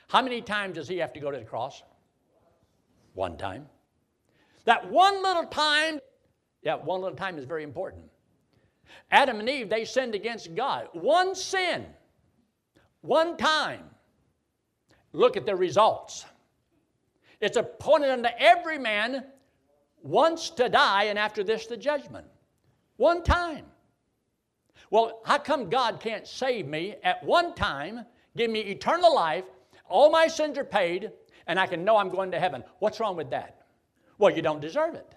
how 0.09 0.23
many 0.23 0.41
times 0.41 0.77
does 0.77 0.89
he 0.89 0.99
have 0.99 1.13
to 1.15 1.21
go 1.21 1.31
to 1.31 1.39
the 1.39 1.45
cross? 1.45 1.83
One 3.15 3.37
time. 3.37 3.67
That 4.65 4.91
one 4.91 5.23
little 5.23 5.47
time, 5.47 6.01
yeah, 6.63 6.77
one 6.77 7.01
little 7.01 7.17
time 7.17 7.39
is 7.39 7.45
very 7.45 7.63
important. 7.63 8.05
Adam 9.11 9.41
and 9.41 9.49
Eve, 9.49 9.69
they 9.69 9.85
sinned 9.85 10.15
against 10.15 10.55
God. 10.55 10.89
One 10.93 11.35
sin, 11.35 11.87
one 13.03 13.37
time. 13.37 13.83
Look 15.15 15.39
at 15.39 15.47
the 15.47 15.57
results. 15.57 16.27
It's 17.41 17.57
appointed 17.57 18.11
unto 18.11 18.29
every 18.37 18.79
man 18.79 19.25
once 20.03 20.51
to 20.51 20.69
die, 20.69 21.05
and 21.05 21.19
after 21.19 21.43
this, 21.43 21.67
the 21.67 21.77
judgment. 21.77 22.27
One 22.97 23.23
time. 23.23 23.65
Well, 24.91 25.21
how 25.25 25.39
come 25.39 25.71
God 25.71 26.01
can't 26.01 26.27
save 26.27 26.67
me 26.67 26.97
at 27.03 27.23
one 27.25 27.55
time, 27.55 28.05
give 28.37 28.51
me 28.51 28.61
eternal 28.61 29.15
life, 29.15 29.45
all 29.89 30.11
my 30.11 30.27
sins 30.27 30.59
are 30.59 30.65
paid, 30.65 31.13
and 31.47 31.59
I 31.61 31.67
can 31.67 31.85
know 31.85 31.97
I'm 31.97 32.11
going 32.11 32.31
to 32.33 32.41
heaven? 32.41 32.65
What's 32.81 32.99
wrong 33.01 33.17
with 33.17 33.31
that? 33.31 33.63
Well, 34.19 34.35
you 34.35 34.43
don't 34.43 34.61
deserve 34.61 34.95
it. 34.95 35.15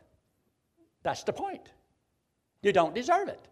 That's 1.04 1.24
the 1.24 1.34
point. 1.34 1.70
You 2.62 2.72
don't 2.72 2.94
deserve 2.94 3.30
it. 3.30 3.48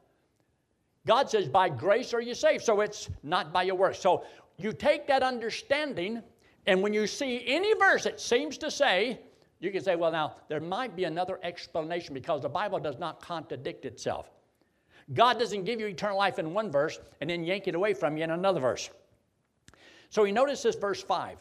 God 1.07 1.29
says, 1.29 1.47
by 1.47 1.69
grace 1.69 2.13
are 2.13 2.21
you 2.21 2.35
saved. 2.35 2.63
So 2.63 2.81
it's 2.81 3.09
not 3.23 3.53
by 3.53 3.63
your 3.63 3.75
works. 3.75 3.99
So 3.99 4.25
you 4.57 4.73
take 4.73 5.07
that 5.07 5.21
understanding, 5.21 6.23
and 6.67 6.81
when 6.81 6.93
you 6.93 7.07
see 7.07 7.43
any 7.45 7.73
verse 7.75 8.03
that 8.03 8.19
seems 8.19 8.57
to 8.59 8.71
say, 8.71 9.19
you 9.59 9.71
can 9.71 9.83
say, 9.83 9.95
well, 9.95 10.11
now, 10.11 10.35
there 10.49 10.59
might 10.59 10.95
be 10.95 11.05
another 11.05 11.39
explanation 11.43 12.13
because 12.13 12.41
the 12.41 12.49
Bible 12.49 12.79
does 12.79 12.99
not 12.99 13.21
contradict 13.21 13.85
itself. 13.85 14.29
God 15.13 15.39
doesn't 15.39 15.63
give 15.63 15.79
you 15.79 15.85
eternal 15.85 16.17
life 16.17 16.39
in 16.39 16.53
one 16.53 16.71
verse 16.71 16.99
and 17.21 17.29
then 17.29 17.43
yank 17.43 17.67
it 17.67 17.75
away 17.75 17.93
from 17.93 18.17
you 18.17 18.23
in 18.23 18.31
another 18.31 18.59
verse. 18.59 18.89
So 20.09 20.23
he 20.23 20.31
notices 20.31 20.75
verse 20.75 21.01
5. 21.01 21.37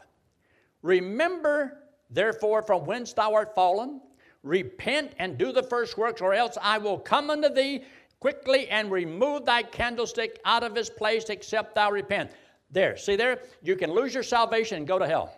Remember, 0.83 1.79
therefore, 2.11 2.63
from 2.63 2.85
whence 2.85 3.13
thou 3.15 3.33
art 3.33 3.55
fallen, 3.55 4.01
repent 4.43 5.13
and 5.19 5.39
do 5.39 5.51
the 5.51 5.63
first 5.63 5.97
works, 5.97 6.21
or 6.21 6.35
else 6.35 6.59
I 6.61 6.77
will 6.77 6.99
come 6.99 7.31
unto 7.31 7.49
thee 7.49 7.85
quickly 8.21 8.69
and 8.69 8.91
remove 8.91 9.47
thy 9.47 9.63
candlestick 9.63 10.41
out 10.45 10.63
of 10.63 10.75
his 10.75 10.91
place, 10.91 11.31
except 11.31 11.75
thou 11.75 11.91
repent. 11.91 12.31
There, 12.71 12.97
see 12.97 13.17
there? 13.17 13.41
You 13.63 13.77
can 13.77 13.93
lose 13.93 14.13
your 14.15 14.23
salvation 14.23 14.79
and 14.79 14.87
go 14.87 14.99
to 14.99 15.07
hell. 15.07 15.37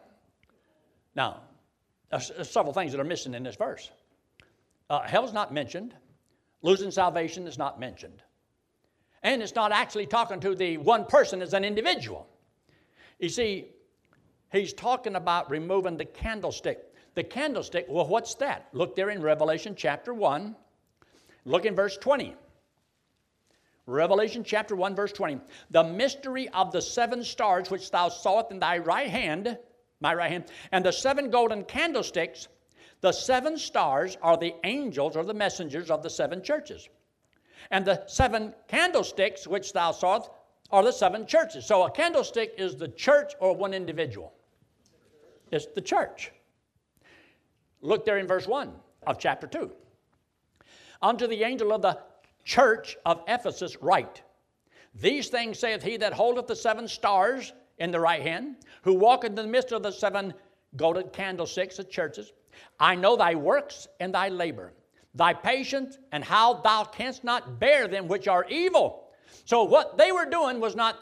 Now, 1.14 1.42
uh, 2.12 2.18
several 2.18 2.72
things 2.72 2.92
that 2.92 3.00
are 3.00 3.04
missing 3.04 3.34
in 3.34 3.42
this 3.42 3.56
verse. 3.56 3.90
Uh, 4.88 5.02
hell's 5.02 5.32
not 5.32 5.52
mentioned. 5.52 5.94
Losing 6.62 6.90
salvation 6.90 7.46
is 7.46 7.58
not 7.58 7.80
mentioned. 7.80 8.22
And 9.22 9.42
it's 9.42 9.54
not 9.54 9.72
actually 9.72 10.06
talking 10.06 10.40
to 10.40 10.54
the 10.54 10.76
one 10.78 11.04
person 11.04 11.42
as 11.42 11.52
an 11.52 11.64
individual. 11.64 12.28
You 13.18 13.28
see, 13.28 13.68
he's 14.52 14.72
talking 14.72 15.16
about 15.16 15.50
removing 15.50 15.96
the 15.96 16.04
candlestick. 16.04 16.78
The 17.14 17.24
candlestick, 17.24 17.86
well, 17.88 18.06
what's 18.06 18.34
that? 18.36 18.68
Look 18.72 18.94
there 18.94 19.10
in 19.10 19.22
Revelation 19.22 19.74
chapter 19.76 20.12
1. 20.14 20.54
Look 21.44 21.64
in 21.64 21.74
verse 21.74 21.96
20. 21.96 22.36
Revelation 23.86 24.42
chapter 24.42 24.74
1, 24.74 24.96
verse 24.96 25.12
20. 25.12 25.40
The 25.70 25.84
mystery 25.84 26.48
of 26.48 26.72
the 26.72 26.82
seven 26.82 27.22
stars 27.22 27.70
which 27.70 27.90
thou 27.90 28.08
sawest 28.08 28.50
in 28.50 28.58
thy 28.58 28.78
right 28.78 29.08
hand, 29.08 29.56
my 30.00 30.12
right 30.12 30.30
hand, 30.30 30.46
and 30.72 30.84
the 30.84 30.92
seven 30.92 31.30
golden 31.30 31.62
candlesticks, 31.64 32.48
the 33.00 33.12
seven 33.12 33.56
stars 33.56 34.16
are 34.22 34.36
the 34.36 34.54
angels 34.64 35.16
or 35.16 35.24
the 35.24 35.34
messengers 35.34 35.90
of 35.90 36.02
the 36.02 36.10
seven 36.10 36.42
churches. 36.42 36.88
And 37.70 37.84
the 37.84 38.04
seven 38.06 38.54
candlesticks 38.66 39.46
which 39.46 39.72
thou 39.72 39.92
sawest 39.92 40.30
are 40.70 40.82
the 40.82 40.92
seven 40.92 41.26
churches. 41.26 41.64
So 41.64 41.84
a 41.84 41.90
candlestick 41.90 42.54
is 42.58 42.76
the 42.76 42.88
church 42.88 43.34
or 43.38 43.54
one 43.54 43.72
individual. 43.72 44.32
It's 45.52 45.66
the 45.66 45.80
church. 45.80 46.32
Look 47.82 48.04
there 48.04 48.18
in 48.18 48.26
verse 48.26 48.48
1 48.48 48.72
of 49.06 49.18
chapter 49.18 49.46
2. 49.46 49.70
Unto 51.02 51.26
the 51.28 51.44
angel 51.44 51.72
of 51.72 51.82
the 51.82 51.98
church 52.46 52.96
of 53.04 53.22
Ephesus 53.28 53.76
write, 53.82 54.22
These 54.94 55.28
things 55.28 55.58
saith 55.58 55.82
he 55.82 55.98
that 55.98 56.14
holdeth 56.14 56.46
the 56.46 56.56
seven 56.56 56.88
stars 56.88 57.52
in 57.78 57.90
the 57.90 58.00
right 58.00 58.22
hand, 58.22 58.56
who 58.82 58.94
walketh 58.94 59.30
in 59.30 59.34
the 59.34 59.46
midst 59.46 59.72
of 59.72 59.82
the 59.82 59.90
seven 59.90 60.32
golden 60.76 61.10
candlesticks 61.10 61.78
of 61.78 61.90
churches. 61.90 62.32
I 62.80 62.94
know 62.94 63.16
thy 63.16 63.34
works 63.34 63.86
and 64.00 64.14
thy 64.14 64.30
labor, 64.30 64.72
thy 65.14 65.34
patience, 65.34 65.98
and 66.12 66.24
how 66.24 66.54
thou 66.54 66.84
canst 66.84 67.24
not 67.24 67.58
bear 67.60 67.88
them 67.88 68.08
which 68.08 68.28
are 68.28 68.46
evil. 68.48 69.08
So, 69.44 69.64
what 69.64 69.98
they 69.98 70.12
were 70.12 70.24
doing 70.24 70.60
was 70.60 70.74
not 70.74 70.96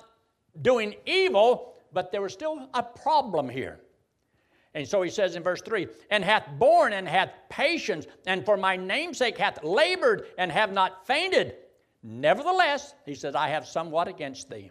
doing 0.63 0.95
evil, 1.07 1.75
but 1.93 2.11
there 2.11 2.23
was 2.23 2.33
still 2.33 2.69
a 2.75 2.83
problem 2.83 3.49
here. 3.49 3.81
And 4.75 4.87
so 4.87 5.03
he 5.03 5.11
says 5.11 5.37
in 5.37 5.43
verse 5.43 5.63
3 5.63 5.87
And 6.11 6.25
hath 6.25 6.49
borne 6.59 6.93
and 6.93 7.09
hath 7.09 7.33
patience, 7.49 8.07
and 8.27 8.45
for 8.45 8.57
my 8.57 8.77
namesake 8.77 9.39
hath 9.39 9.63
labored 9.63 10.27
and 10.37 10.51
have 10.51 10.73
not 10.73 11.07
fainted. 11.07 11.55
Nevertheless, 12.03 12.95
he 13.07 13.15
says, 13.15 13.35
I 13.35 13.49
have 13.49 13.67
somewhat 13.67 14.09
against 14.09 14.51
thee 14.51 14.71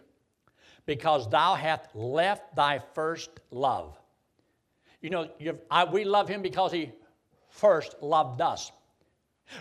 because 0.86 1.28
thou 1.28 1.54
hast 1.54 1.94
left 1.94 2.54
thy 2.54 2.80
first 2.94 3.30
love. 3.50 3.98
You 5.00 5.10
know, 5.10 5.28
I, 5.70 5.84
we 5.84 6.04
love 6.04 6.28
him 6.28 6.42
because 6.42 6.72
he 6.72 6.92
first 7.48 7.96
loved 8.02 8.40
us. 8.40 8.70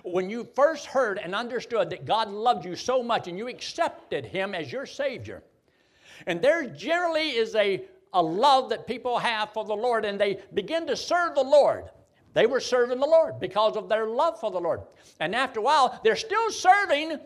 When 0.03 0.29
you 0.29 0.47
first 0.55 0.85
heard 0.85 1.17
and 1.17 1.35
understood 1.35 1.89
that 1.89 2.05
God 2.05 2.29
loved 2.29 2.65
you 2.65 2.75
so 2.75 3.03
much 3.03 3.27
and 3.27 3.37
you 3.37 3.47
accepted 3.47 4.25
him 4.25 4.55
as 4.55 4.71
your 4.71 4.85
Savior, 4.85 5.43
and 6.27 6.41
there 6.41 6.67
generally 6.67 7.31
is 7.31 7.55
a, 7.55 7.83
a 8.13 8.21
love 8.21 8.69
that 8.69 8.87
people 8.87 9.17
have 9.17 9.51
for 9.53 9.65
the 9.65 9.75
Lord 9.75 10.05
and 10.05 10.19
they 10.19 10.39
begin 10.53 10.87
to 10.87 10.95
serve 10.95 11.35
the 11.35 11.43
Lord. 11.43 11.85
They 12.33 12.45
were 12.45 12.59
serving 12.59 12.99
the 12.99 13.05
Lord 13.05 13.39
because 13.39 13.75
of 13.75 13.89
their 13.89 14.07
love 14.07 14.39
for 14.39 14.51
the 14.51 14.59
Lord. 14.59 14.81
And 15.19 15.35
after 15.35 15.59
a 15.59 15.63
while, 15.63 15.99
they're 16.03 16.15
still 16.15 16.51
serving, 16.51 17.19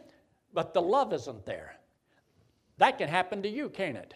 but 0.53 0.74
the 0.74 0.82
love 0.82 1.13
isn't 1.13 1.46
there. 1.46 1.75
That 2.77 2.98
can 2.98 3.10
happen 3.10 3.41
to 3.44 3.50
you, 3.50 3.70
can't 3.70 3.98
it? 3.98 4.13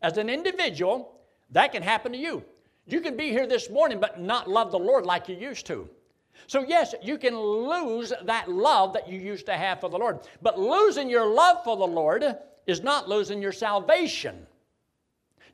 As 0.00 0.16
an 0.16 0.30
individual, 0.30 1.20
that 1.50 1.72
can 1.72 1.82
happen 1.82 2.12
to 2.12 2.18
you. 2.18 2.44
You 2.86 3.00
can 3.00 3.16
be 3.16 3.30
here 3.30 3.46
this 3.46 3.68
morning 3.68 4.00
but 4.00 4.20
not 4.20 4.48
love 4.48 4.70
the 4.70 4.78
Lord 4.78 5.04
like 5.04 5.28
you 5.28 5.36
used 5.36 5.66
to. 5.66 5.88
So, 6.46 6.62
yes, 6.62 6.94
you 7.02 7.18
can 7.18 7.38
lose 7.38 8.12
that 8.24 8.48
love 8.48 8.92
that 8.92 9.08
you 9.08 9.18
used 9.18 9.46
to 9.46 9.54
have 9.54 9.80
for 9.80 9.90
the 9.90 9.98
Lord. 9.98 10.20
But 10.40 10.58
losing 10.58 11.10
your 11.10 11.26
love 11.26 11.64
for 11.64 11.76
the 11.76 11.86
Lord 11.86 12.24
is 12.66 12.80
not 12.80 13.08
losing 13.08 13.42
your 13.42 13.52
salvation. 13.52 14.46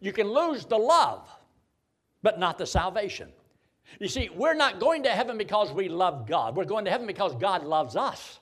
You 0.05 0.13
can 0.13 0.31
lose 0.31 0.67
the 0.67 0.77
love, 0.77 1.27
but 2.23 2.39
not 2.39 2.59
the 2.59 2.67
salvation. 2.67 3.31
You 3.99 4.09
see, 4.09 4.29
we're 4.29 4.53
not 4.53 4.79
going 4.79 5.03
to 5.05 5.09
heaven 5.09 5.39
because 5.39 5.73
we 5.73 5.89
love 5.89 6.27
God. 6.29 6.55
We're 6.55 6.67
going 6.67 6.85
to 6.85 6.91
heaven 6.91 7.07
because 7.07 7.35
God 7.37 7.65
loves 7.65 7.97
us. 7.97 8.39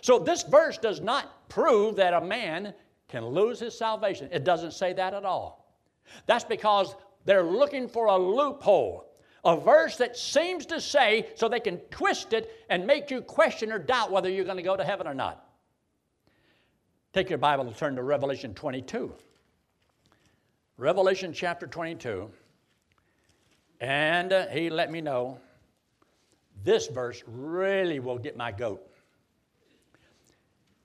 So 0.00 0.18
this 0.18 0.44
verse 0.44 0.78
does 0.78 1.02
not 1.02 1.46
prove 1.50 1.96
that 1.96 2.14
a 2.14 2.22
man 2.22 2.72
can 3.08 3.26
lose 3.26 3.60
his 3.60 3.76
salvation. 3.76 4.30
It 4.32 4.44
doesn't 4.44 4.72
say 4.72 4.94
that 4.94 5.12
at 5.12 5.26
all. 5.26 5.76
That's 6.24 6.44
because 6.44 6.94
they're 7.26 7.44
looking 7.44 7.86
for 7.86 8.06
a 8.06 8.16
loophole, 8.16 9.12
a 9.44 9.58
verse 9.58 9.98
that 9.98 10.16
seems 10.16 10.64
to 10.66 10.80
say 10.80 11.28
so 11.34 11.50
they 11.50 11.60
can 11.60 11.80
twist 11.90 12.32
it 12.32 12.50
and 12.70 12.86
make 12.86 13.10
you 13.10 13.20
question 13.20 13.72
or 13.72 13.78
doubt 13.78 14.10
whether 14.10 14.30
you're 14.30 14.46
going 14.46 14.56
to 14.56 14.62
go 14.62 14.78
to 14.78 14.84
heaven 14.84 15.06
or 15.06 15.12
not. 15.12 15.44
Take 17.12 17.28
your 17.28 17.38
Bible 17.38 17.66
and 17.66 17.76
turn 17.76 17.94
to 17.96 18.02
Revelation 18.02 18.54
22. 18.54 19.12
Revelation 20.78 21.32
chapter 21.32 21.66
22. 21.66 22.30
And 23.80 24.32
uh, 24.32 24.46
he 24.46 24.70
let 24.70 24.90
me 24.90 25.00
know 25.00 25.38
this 26.64 26.86
verse 26.86 27.22
really 27.26 28.00
will 28.00 28.18
get 28.18 28.36
my 28.36 28.52
goat. 28.52 28.80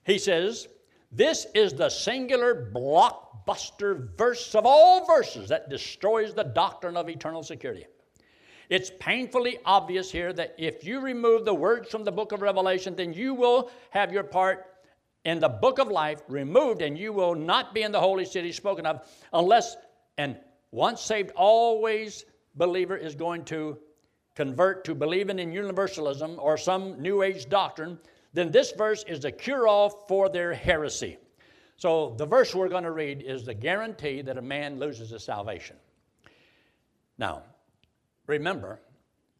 He 0.04 0.18
says, 0.18 0.68
This 1.12 1.46
is 1.54 1.74
the 1.74 1.90
singular 1.90 2.72
blockbuster 2.74 4.16
verse 4.18 4.56
of 4.56 4.66
all 4.66 5.06
verses 5.06 5.50
that 5.50 5.70
destroys 5.70 6.34
the 6.34 6.44
doctrine 6.44 6.98
of 6.98 7.10
eternal 7.10 7.44
security. 7.44 7.86
It's 8.70 8.92
painfully 9.00 9.60
obvious 9.66 10.12
here 10.12 10.34
that 10.34 10.56
if 10.58 10.84
you 10.84 11.00
remove 11.00 11.46
the 11.46 11.54
words 11.54 11.90
from 11.90 12.04
the 12.04 12.12
book 12.12 12.34
of 12.34 12.42
Revelation, 12.42 12.96
then 12.96 13.14
you 13.14 13.34
will 13.34 13.70
have 13.92 14.12
your 14.12 14.24
part 14.24 14.66
in 15.26 15.40
the 15.40 15.50
book 15.50 15.80
of 15.80 15.88
life 15.90 16.22
removed, 16.28 16.82
and 16.82 16.98
you 16.98 17.12
will 17.12 17.36
not 17.36 17.74
be 17.74 17.84
in 17.84 17.92
the 17.92 18.00
holy 18.00 18.26
city 18.26 18.52
spoken 18.52 18.86
of 18.86 19.08
unless, 19.34 19.76
and 20.18 20.38
once 20.72 21.02
saved, 21.02 21.32
always 21.36 22.26
believer 22.56 22.96
is 22.96 23.16
going 23.16 23.44
to 23.46 23.78
convert 24.36 24.86
to 24.86 24.94
believing 24.94 25.40
in 25.40 25.52
universalism 25.52 26.38
or 26.40 26.58
some 26.58 27.02
New 27.02 27.24
Age 27.24 27.50
doctrine, 27.50 27.98
then 28.34 28.52
this 28.52 28.72
verse 28.72 29.04
is 29.08 29.20
the 29.20 29.32
cure 29.32 29.68
all 29.68 29.90
for 29.90 30.30
their 30.30 30.54
heresy. 30.54 31.18
So 31.78 32.16
the 32.18 32.26
verse 32.26 32.54
we're 32.54 32.70
going 32.70 32.84
to 32.84 32.92
read 32.92 33.22
is 33.22 33.46
the 33.46 33.54
guarantee 33.54 34.22
that 34.22 34.38
a 34.38 34.42
man 34.42 34.80
loses 34.80 35.10
his 35.10 35.24
salvation. 35.24 35.76
Now, 37.18 37.44
remember, 38.28 38.80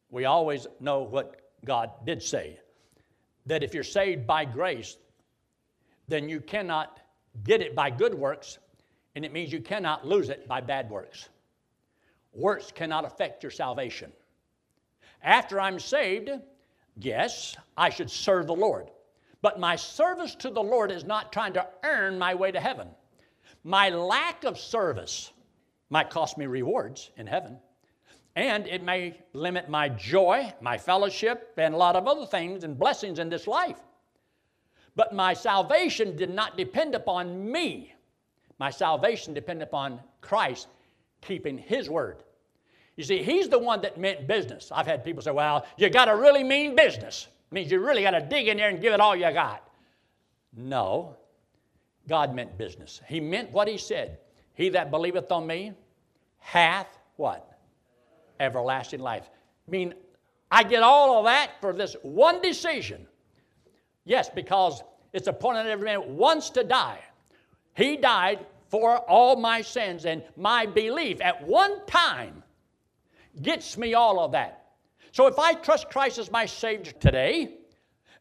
we 0.10 0.26
always 0.26 0.68
know 0.80 1.04
what 1.04 1.42
God 1.66 1.92
did 2.06 2.22
say 2.24 2.60
that 3.46 3.64
if 3.64 3.74
you're 3.74 3.84
saved 3.84 4.28
by 4.28 4.46
grace, 4.46 4.98
then 6.08 6.30
you 6.30 6.40
cannot 6.40 7.00
get 7.44 7.62
it 7.62 7.76
by 7.76 7.90
good 7.90 8.14
works, 8.14 8.60
and 9.16 9.26
it 9.26 9.34
means 9.34 9.52
you 9.52 9.62
cannot 9.62 10.06
lose 10.08 10.30
it 10.30 10.48
by 10.48 10.62
bad 10.62 10.90
works. 10.90 11.30
Works 12.34 12.72
cannot 12.72 13.06
affect 13.06 13.44
your 13.44 13.52
salvation. 13.52 14.12
After 15.24 15.60
I'm 15.60 15.80
saved, 15.80 16.30
yes, 16.98 17.56
I 17.76 17.90
should 17.90 18.10
serve 18.10 18.48
the 18.48 18.56
Lord. 18.56 18.92
But 19.42 19.60
my 19.60 19.76
service 19.76 20.36
to 20.36 20.50
the 20.50 20.62
Lord 20.64 20.92
is 20.92 21.04
not 21.04 21.32
trying 21.32 21.54
to 21.54 21.68
earn 21.84 22.18
my 22.18 22.34
way 22.34 22.52
to 22.52 22.60
heaven. 22.60 22.88
My 23.64 23.90
lack 23.90 24.44
of 24.44 24.58
service 24.58 25.32
might 25.90 26.10
cost 26.10 26.38
me 26.38 26.46
rewards 26.46 27.12
in 27.18 27.28
heaven. 27.28 27.58
And 28.36 28.68
it 28.68 28.84
may 28.84 29.20
limit 29.34 29.68
my 29.68 29.90
joy, 29.90 30.54
my 30.62 30.78
fellowship, 30.78 31.54
and 31.58 31.74
a 31.74 31.78
lot 31.78 31.96
of 31.96 32.08
other 32.08 32.26
things 32.26 32.64
and 32.64 32.78
blessings 32.78 33.20
in 33.20 33.30
this 33.30 33.48
life. 33.48 33.80
But 34.98 35.14
my 35.14 35.34
salvation 35.34 36.18
did 36.18 36.32
not 36.32 36.58
depend 36.58 36.96
upon 36.96 37.50
me. 37.50 37.94
My 38.60 38.72
salvation 38.72 39.34
depended 39.34 39.68
upon 39.68 40.02
Christ 40.22 40.68
keeping 41.22 41.58
His 41.58 41.88
word. 41.90 42.24
You 42.96 43.04
see, 43.04 43.22
he's 43.22 43.48
the 43.48 43.60
one 43.60 43.80
that 43.82 44.00
meant 44.00 44.28
business. 44.28 44.72
I've 44.74 44.88
had 44.88 45.06
people 45.06 45.22
say, 45.22 45.30
well, 45.30 45.68
you 45.78 45.88
got 45.92 46.06
to 46.06 46.16
really 46.16 46.44
mean 46.44 46.76
business. 46.76 47.28
It 47.52 47.54
means 47.54 47.72
you 47.72 47.80
really 47.80 48.02
got 48.02 48.12
to 48.12 48.22
dig 48.22 48.48
in 48.48 48.58
there 48.58 48.70
and 48.70 48.82
give 48.82 48.92
it 48.92 49.00
all 49.00 49.16
you 49.16 49.32
got. 49.32 49.70
No, 50.56 51.16
God 52.10 52.34
meant 52.34 52.58
business. 52.58 53.00
He 53.08 53.20
meant 53.20 53.52
what 53.52 53.68
he 53.68 53.78
said. 53.78 54.18
He 54.56 54.70
that 54.70 54.90
believeth 54.90 55.32
on 55.32 55.46
me 55.46 55.74
hath 56.40 56.98
what? 57.18 57.60
Everlasting 58.40 59.00
life. 59.00 59.30
I 59.68 59.72
mean, 59.72 59.94
I 60.50 60.64
get 60.64 60.82
all 60.82 61.20
of 61.20 61.26
that 61.26 61.52
for 61.62 61.74
this 61.74 61.96
one 62.02 62.42
decision. 62.42 63.06
Yes, 64.08 64.30
because 64.30 64.84
it's 65.12 65.28
appointed 65.28 65.68
every 65.68 65.84
man 65.84 66.16
once 66.16 66.50
to 66.52 66.64
die. 66.64 67.00
He 67.76 67.98
died 67.98 68.46
for 68.70 69.00
all 69.00 69.36
my 69.36 69.62
sins 69.62 70.06
and 70.06 70.24
my 70.38 70.66
belief 70.66 71.20
at 71.20 71.46
one 71.46 71.86
time 71.86 72.42
gets 73.42 73.78
me 73.78 73.94
all 73.96 74.22
of 74.22 74.32
that. 74.32 74.72
So 75.12 75.28
if 75.28 75.38
I 75.38 75.54
trust 75.54 75.90
Christ 75.90 76.20
as 76.20 76.32
my 76.32 76.46
Savior 76.46 76.94
today, 76.94 77.58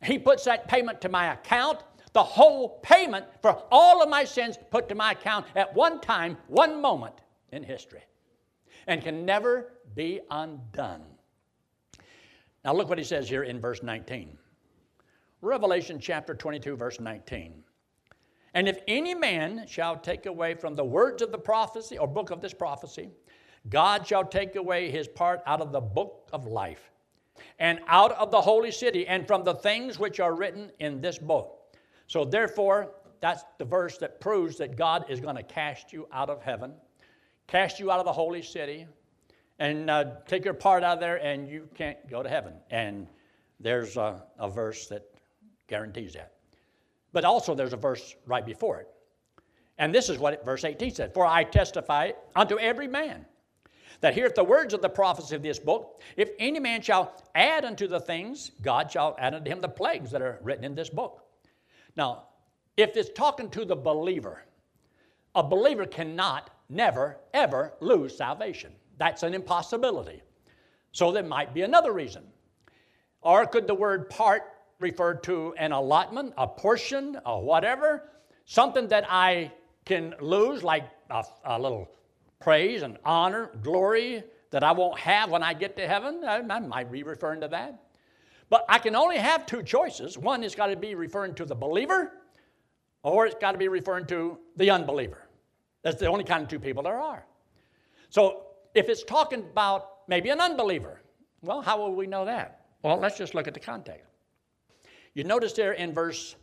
He 0.02 0.18
puts 0.18 0.44
that 0.44 0.66
payment 0.66 1.00
to 1.02 1.08
my 1.08 1.32
account, 1.32 1.78
the 2.12 2.22
whole 2.22 2.80
payment 2.80 3.24
for 3.40 3.62
all 3.70 4.02
of 4.02 4.08
my 4.08 4.24
sins 4.24 4.58
put 4.72 4.88
to 4.88 4.96
my 4.96 5.12
account 5.12 5.46
at 5.54 5.72
one 5.72 6.00
time, 6.00 6.36
one 6.48 6.82
moment 6.82 7.14
in 7.52 7.62
history, 7.62 8.02
and 8.88 9.04
can 9.04 9.24
never 9.24 9.74
be 9.94 10.20
undone. 10.32 11.04
Now 12.64 12.74
look 12.74 12.88
what 12.88 12.98
He 12.98 13.04
says 13.04 13.28
here 13.28 13.44
in 13.44 13.60
verse 13.60 13.84
19. 13.84 14.36
Revelation 15.42 15.98
chapter 16.00 16.34
22, 16.34 16.76
verse 16.76 16.98
19. 16.98 17.62
And 18.54 18.68
if 18.68 18.78
any 18.88 19.14
man 19.14 19.66
shall 19.68 19.96
take 19.96 20.24
away 20.24 20.54
from 20.54 20.74
the 20.74 20.84
words 20.84 21.20
of 21.20 21.30
the 21.30 21.38
prophecy 21.38 21.98
or 21.98 22.08
book 22.08 22.30
of 22.30 22.40
this 22.40 22.54
prophecy, 22.54 23.10
God 23.68 24.06
shall 24.06 24.24
take 24.24 24.56
away 24.56 24.90
his 24.90 25.06
part 25.06 25.42
out 25.46 25.60
of 25.60 25.72
the 25.72 25.80
book 25.80 26.28
of 26.32 26.46
life 26.46 26.90
and 27.58 27.80
out 27.86 28.12
of 28.12 28.30
the 28.30 28.40
holy 28.40 28.70
city 28.70 29.06
and 29.06 29.26
from 29.26 29.44
the 29.44 29.54
things 29.54 29.98
which 29.98 30.20
are 30.20 30.34
written 30.34 30.70
in 30.78 31.02
this 31.02 31.18
book. 31.18 31.76
So, 32.06 32.24
therefore, 32.24 32.92
that's 33.20 33.44
the 33.58 33.64
verse 33.64 33.98
that 33.98 34.20
proves 34.20 34.56
that 34.56 34.76
God 34.76 35.04
is 35.10 35.20
going 35.20 35.36
to 35.36 35.42
cast 35.42 35.92
you 35.92 36.08
out 36.12 36.30
of 36.30 36.42
heaven, 36.42 36.72
cast 37.46 37.78
you 37.78 37.90
out 37.90 37.98
of 37.98 38.06
the 38.06 38.12
holy 38.12 38.42
city, 38.42 38.86
and 39.58 39.90
uh, 39.90 40.04
take 40.26 40.44
your 40.44 40.54
part 40.54 40.82
out 40.82 40.94
of 40.94 41.00
there, 41.00 41.16
and 41.16 41.48
you 41.48 41.68
can't 41.74 42.08
go 42.08 42.22
to 42.22 42.28
heaven. 42.28 42.54
And 42.70 43.06
there's 43.58 43.96
a, 43.96 44.22
a 44.38 44.48
verse 44.48 44.86
that 44.88 45.02
guarantees 45.68 46.14
that. 46.14 46.32
But 47.12 47.24
also, 47.24 47.54
there's 47.54 47.72
a 47.72 47.78
verse 47.78 48.14
right 48.26 48.44
before 48.44 48.80
it. 48.80 48.88
And 49.78 49.94
this 49.94 50.08
is 50.08 50.18
what 50.18 50.44
verse 50.44 50.64
18 50.64 50.94
said 50.94 51.14
For 51.14 51.26
I 51.26 51.44
testify 51.44 52.12
unto 52.34 52.58
every 52.58 52.88
man 52.88 53.26
that 54.00 54.14
heareth 54.14 54.34
the 54.34 54.44
words 54.44 54.74
of 54.74 54.82
the 54.82 54.88
prophecy 54.88 55.34
of 55.34 55.42
this 55.42 55.58
book, 55.58 56.02
if 56.16 56.30
any 56.38 56.60
man 56.60 56.82
shall 56.82 57.14
add 57.34 57.64
unto 57.64 57.86
the 57.86 58.00
things, 58.00 58.50
God 58.62 58.90
shall 58.90 59.16
add 59.18 59.34
unto 59.34 59.50
him 59.50 59.60
the 59.60 59.68
plagues 59.68 60.10
that 60.10 60.22
are 60.22 60.38
written 60.42 60.64
in 60.64 60.74
this 60.74 60.90
book. 60.90 61.22
Now, 61.96 62.24
if 62.76 62.96
it's 62.96 63.10
talking 63.14 63.48
to 63.50 63.64
the 63.64 63.76
believer, 63.76 64.42
a 65.34 65.42
believer 65.42 65.86
cannot, 65.86 66.50
never, 66.68 67.18
ever 67.32 67.72
lose 67.80 68.16
salvation. 68.16 68.72
That's 68.98 69.22
an 69.22 69.34
impossibility. 69.34 70.22
So 70.92 71.12
there 71.12 71.22
might 71.22 71.54
be 71.54 71.62
another 71.62 71.92
reason. 71.92 72.24
Or 73.22 73.46
could 73.46 73.66
the 73.66 73.74
word 73.74 74.08
part 74.08 74.42
refer 74.78 75.14
to 75.14 75.54
an 75.58 75.72
allotment, 75.72 76.34
a 76.36 76.46
portion, 76.46 77.18
a 77.24 77.38
whatever? 77.38 78.10
Something 78.44 78.88
that 78.88 79.04
I 79.08 79.52
can 79.84 80.14
lose, 80.20 80.62
like 80.62 80.84
a, 81.10 81.24
a 81.44 81.58
little 81.58 81.90
praise 82.40 82.82
and 82.82 82.98
honor, 83.04 83.50
glory 83.62 84.22
that 84.50 84.62
I 84.62 84.72
won't 84.72 84.98
have 84.98 85.30
when 85.30 85.42
I 85.42 85.54
get 85.54 85.76
to 85.76 85.86
heaven. 85.86 86.22
I, 86.24 86.38
I 86.38 86.60
might 86.60 86.90
be 86.90 87.02
referring 87.02 87.40
to 87.40 87.48
that. 87.48 87.82
But 88.48 88.64
I 88.68 88.78
can 88.78 88.94
only 88.94 89.18
have 89.18 89.46
two 89.46 89.62
choices. 89.62 90.16
One 90.16 90.42
has 90.42 90.54
got 90.54 90.68
to 90.68 90.76
be 90.76 90.94
referring 90.94 91.34
to 91.34 91.44
the 91.44 91.54
believer, 91.54 92.12
or 93.02 93.26
it's 93.26 93.34
got 93.40 93.52
to 93.52 93.58
be 93.58 93.68
referring 93.68 94.06
to 94.06 94.38
the 94.56 94.70
unbeliever. 94.70 95.26
That's 95.82 95.98
the 95.98 96.06
only 96.06 96.24
kind 96.24 96.42
of 96.42 96.48
two 96.48 96.60
people 96.60 96.82
there 96.82 97.00
are. 97.00 97.26
So 98.10 98.46
if 98.74 98.88
it's 98.88 99.02
talking 99.02 99.40
about 99.40 100.08
maybe 100.08 100.30
an 100.30 100.40
unbeliever, 100.40 101.00
well, 101.42 101.60
how 101.60 101.78
will 101.78 101.94
we 101.94 102.06
know 102.06 102.24
that? 102.24 102.66
Well, 102.82 102.98
let's 102.98 103.18
just 103.18 103.34
look 103.34 103.48
at 103.48 103.54
the 103.54 103.60
context. 103.60 104.04
You 105.16 105.24
notice 105.24 105.54
there 105.54 105.72
in 105.72 105.94
verse 105.94 106.36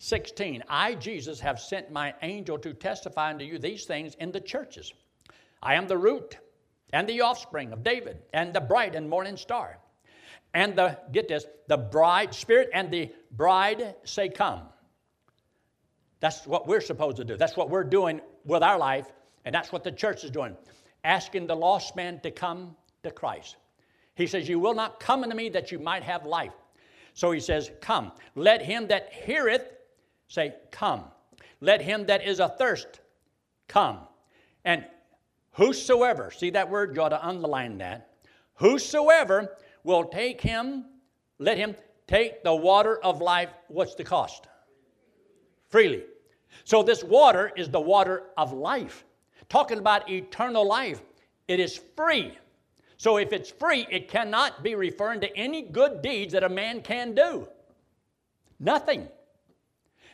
16, 0.00 0.64
I, 0.68 0.96
Jesus, 0.96 1.38
have 1.38 1.60
sent 1.60 1.92
my 1.92 2.12
angel 2.22 2.58
to 2.58 2.74
testify 2.74 3.30
unto 3.30 3.44
you 3.44 3.56
these 3.56 3.84
things 3.84 4.16
in 4.16 4.32
the 4.32 4.40
churches. 4.40 4.92
I 5.62 5.76
am 5.76 5.86
the 5.86 5.96
root 5.96 6.36
and 6.92 7.08
the 7.08 7.20
offspring 7.20 7.72
of 7.72 7.84
David 7.84 8.18
and 8.34 8.52
the 8.52 8.60
bright 8.60 8.96
and 8.96 9.08
morning 9.08 9.36
star. 9.36 9.78
And 10.52 10.74
the, 10.74 10.98
get 11.12 11.28
this, 11.28 11.46
the 11.68 11.76
bride, 11.76 12.34
spirit 12.34 12.68
and 12.72 12.90
the 12.90 13.12
bride 13.30 13.94
say, 14.02 14.28
Come. 14.28 14.62
That's 16.18 16.48
what 16.48 16.66
we're 16.66 16.80
supposed 16.80 17.18
to 17.18 17.24
do. 17.24 17.36
That's 17.36 17.56
what 17.56 17.70
we're 17.70 17.84
doing 17.84 18.20
with 18.44 18.64
our 18.64 18.76
life, 18.76 19.06
and 19.44 19.54
that's 19.54 19.70
what 19.70 19.84
the 19.84 19.92
church 19.92 20.24
is 20.24 20.32
doing. 20.32 20.56
Asking 21.04 21.46
the 21.46 21.54
lost 21.54 21.94
man 21.94 22.18
to 22.24 22.32
come 22.32 22.74
to 23.04 23.12
Christ. 23.12 23.54
He 24.16 24.26
says, 24.26 24.48
You 24.48 24.58
will 24.58 24.74
not 24.74 24.98
come 24.98 25.22
unto 25.22 25.36
me 25.36 25.48
that 25.50 25.70
you 25.70 25.78
might 25.78 26.02
have 26.02 26.26
life. 26.26 26.54
So 27.16 27.32
he 27.32 27.40
says, 27.40 27.72
Come. 27.80 28.12
Let 28.36 28.62
him 28.62 28.86
that 28.86 29.12
heareth 29.12 29.72
say, 30.28 30.54
Come. 30.70 31.02
Let 31.60 31.82
him 31.82 32.06
that 32.06 32.24
is 32.24 32.38
athirst 32.38 33.00
come. 33.66 33.98
And 34.64 34.84
Whosoever, 35.56 36.30
see 36.30 36.50
that 36.50 36.68
word? 36.68 36.94
You 36.94 37.02
ought 37.02 37.10
to 37.10 37.26
underline 37.26 37.78
that. 37.78 38.10
Whosoever 38.56 39.56
will 39.84 40.04
take 40.04 40.38
him, 40.38 40.84
let 41.38 41.56
him 41.56 41.74
take 42.06 42.44
the 42.44 42.54
water 42.54 42.98
of 42.98 43.22
life. 43.22 43.48
What's 43.68 43.94
the 43.94 44.04
cost? 44.04 44.48
Freely. 45.70 46.04
So 46.64 46.82
this 46.82 47.02
water 47.02 47.52
is 47.56 47.70
the 47.70 47.80
water 47.80 48.24
of 48.36 48.52
life. 48.52 49.06
Talking 49.48 49.78
about 49.78 50.10
eternal 50.10 50.66
life, 50.66 51.00
it 51.48 51.58
is 51.58 51.80
free. 51.96 52.36
So 52.96 53.18
if 53.18 53.32
it's 53.32 53.50
free, 53.50 53.86
it 53.90 54.08
cannot 54.08 54.62
be 54.62 54.74
referring 54.74 55.20
to 55.20 55.36
any 55.36 55.62
good 55.62 56.02
deeds 56.02 56.32
that 56.32 56.44
a 56.44 56.48
man 56.48 56.80
can 56.80 57.14
do. 57.14 57.46
Nothing. 58.58 59.08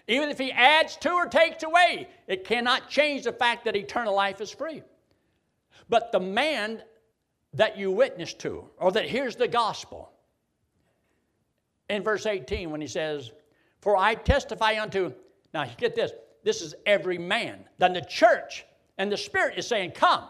Even 0.08 0.30
if 0.30 0.38
he 0.38 0.50
adds 0.50 0.96
to 0.96 1.10
or 1.10 1.26
takes 1.26 1.62
away, 1.62 2.08
it 2.26 2.44
cannot 2.44 2.88
change 2.88 3.24
the 3.24 3.32
fact 3.32 3.64
that 3.64 3.76
eternal 3.76 4.14
life 4.14 4.40
is 4.40 4.50
free. 4.50 4.82
But 5.88 6.10
the 6.10 6.20
man 6.20 6.82
that 7.54 7.78
you 7.78 7.92
witness 7.92 8.34
to, 8.34 8.68
or 8.78 8.90
that 8.92 9.08
hears 9.08 9.36
the 9.36 9.46
gospel, 9.46 10.10
in 11.88 12.02
verse 12.02 12.26
18 12.26 12.70
when 12.70 12.80
he 12.80 12.86
says, 12.86 13.30
For 13.80 13.96
I 13.96 14.14
testify 14.14 14.80
unto, 14.80 15.12
now 15.54 15.66
get 15.76 15.94
this, 15.94 16.10
this 16.42 16.62
is 16.62 16.74
every 16.86 17.18
man. 17.18 17.64
Then 17.78 17.92
the 17.92 18.00
church 18.00 18.64
and 18.98 19.12
the 19.12 19.16
Spirit 19.16 19.58
is 19.58 19.66
saying, 19.66 19.92
Come. 19.92 20.24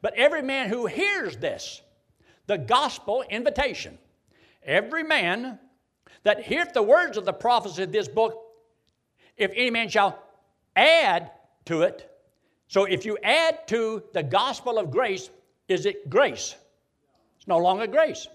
But 0.00 0.14
every 0.14 0.42
man 0.42 0.68
who 0.68 0.86
hears 0.86 1.36
this, 1.36 1.82
the 2.46 2.58
gospel 2.58 3.24
invitation, 3.28 3.98
every 4.62 5.02
man 5.02 5.58
that 6.22 6.42
heareth 6.42 6.72
the 6.72 6.82
words 6.82 7.16
of 7.16 7.24
the 7.24 7.32
prophecy 7.32 7.82
of 7.82 7.92
this 7.92 8.08
book, 8.08 8.36
if 9.36 9.50
any 9.54 9.70
man 9.70 9.88
shall 9.88 10.22
add 10.76 11.30
to 11.66 11.82
it, 11.82 12.10
so 12.68 12.84
if 12.84 13.06
you 13.06 13.18
add 13.22 13.66
to 13.68 14.02
the 14.12 14.22
gospel 14.22 14.78
of 14.78 14.90
grace, 14.90 15.30
is 15.68 15.86
it 15.86 16.10
grace? 16.10 16.54
It's 17.36 17.48
no 17.48 17.58
longer 17.58 17.86
grace. 17.86 18.28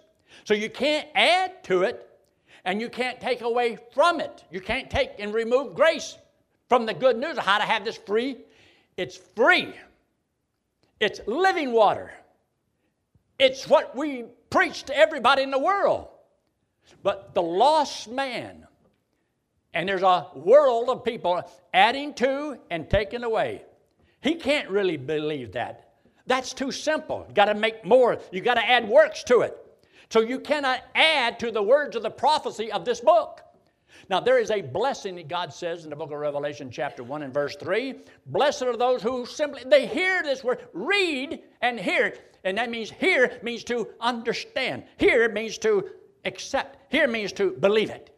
So 0.44 0.54
you 0.54 0.70
can't 0.70 1.08
add 1.14 1.64
to 1.66 1.84
it 1.84 2.10
and 2.66 2.82
you 2.82 2.90
can't 2.90 3.20
take 3.20 3.42
away 3.42 3.78
from 3.94 4.20
it. 4.20 4.44
You 4.52 4.60
can't 4.60 4.90
take 4.90 5.12
and 5.20 5.34
remove 5.34 5.76
grace 5.76 6.18
from 6.68 6.86
the 6.86 6.94
good 6.94 7.18
news 7.18 7.38
of 7.38 7.46
how 7.46 7.60
to 7.60 7.64
have 7.64 7.86
this 7.86 7.98
free. 7.98 8.38
It's 8.98 9.18
free, 9.18 9.74
it's 11.04 11.22
living 11.28 11.72
water. 11.72 12.12
It's 13.38 13.68
what 13.68 13.96
we 13.96 14.26
preach 14.50 14.84
to 14.84 14.98
everybody 14.98 15.44
in 15.44 15.52
the 15.52 15.60
world. 15.60 16.08
But 17.02 17.34
the 17.34 17.42
lost 17.42 18.10
man, 18.10 18.68
and 19.74 19.88
there's 19.88 20.04
a 20.04 20.28
world 20.36 20.90
of 20.90 21.04
people 21.04 21.42
adding 21.74 22.14
to 22.16 22.58
and 22.70 22.90
taking 22.90 23.24
away. 23.24 23.64
He 24.22 24.36
can't 24.36 24.70
really 24.70 24.98
believe 24.98 25.52
that. 25.54 25.90
That's 26.26 26.54
too 26.54 26.72
simple. 26.72 27.26
You 27.28 27.34
got 27.34 27.46
to 27.46 27.56
make 27.56 27.84
more. 27.84 28.18
You 28.32 28.42
got 28.42 28.54
to 28.54 28.66
add 28.68 28.88
works 28.88 29.24
to 29.26 29.42
it. 29.42 29.58
So 30.10 30.22
you 30.22 30.40
cannot 30.40 30.82
add 30.96 31.40
to 31.40 31.52
the 31.52 31.64
words 31.64 31.96
of 31.96 32.04
the 32.04 32.12
prophecy 32.12 32.72
of 32.72 32.86
this 32.86 33.02
book. 33.02 33.43
Now, 34.10 34.20
there 34.20 34.40
is 34.40 34.52
a 34.52 34.62
blessing 34.62 35.16
that 35.16 35.28
God 35.28 35.54
says 35.54 35.84
in 35.84 35.90
the 35.90 35.96
book 35.96 36.12
of 36.12 36.20
Revelation, 36.20 36.70
chapter 36.70 37.04
1 37.04 37.24
and 37.24 37.34
verse 37.34 37.56
3. 37.56 37.96
Blessed 38.26 38.64
are 38.64 38.78
those 38.78 39.02
who 39.02 39.26
simply, 39.26 39.64
they 39.66 39.88
hear 39.88 40.24
this 40.24 40.44
word, 40.44 40.68
read 40.74 41.42
and 41.62 41.80
hear. 41.80 42.16
And 42.44 42.58
that 42.58 42.70
means 42.70 42.92
hear 42.92 43.40
means 43.42 43.64
to 43.66 43.88
understand. 44.02 44.84
Hear 44.98 45.30
means 45.30 45.58
to 45.60 45.90
accept. 46.26 46.92
Hear 46.92 47.08
means 47.08 47.32
to 47.34 47.52
believe 47.52 47.90
it. 47.90 48.10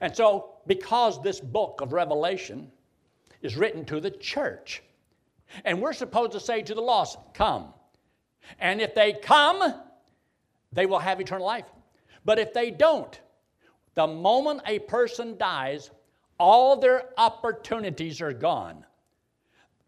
And 0.00 0.14
so, 0.14 0.54
because 0.66 1.20
this 1.22 1.40
book 1.40 1.80
of 1.80 1.92
Revelation 1.92 2.70
is 3.42 3.56
written 3.56 3.84
to 3.86 4.00
the 4.00 4.10
church, 4.10 4.82
and 5.64 5.82
we're 5.82 5.92
supposed 5.92 6.32
to 6.32 6.40
say 6.40 6.62
to 6.62 6.74
the 6.74 6.80
lost, 6.80 7.18
Come. 7.34 7.74
And 8.60 8.80
if 8.80 8.94
they 8.94 9.12
come, 9.12 9.74
they 10.72 10.86
will 10.86 10.98
have 11.00 11.20
eternal 11.20 11.46
life. 11.46 11.66
But 12.24 12.38
if 12.38 12.52
they 12.52 12.70
don't, 12.70 13.18
the 14.00 14.06
moment 14.06 14.62
a 14.64 14.78
person 14.78 15.36
dies, 15.36 15.90
all 16.38 16.74
their 16.74 17.10
opportunities 17.18 18.22
are 18.22 18.32
gone. 18.32 18.86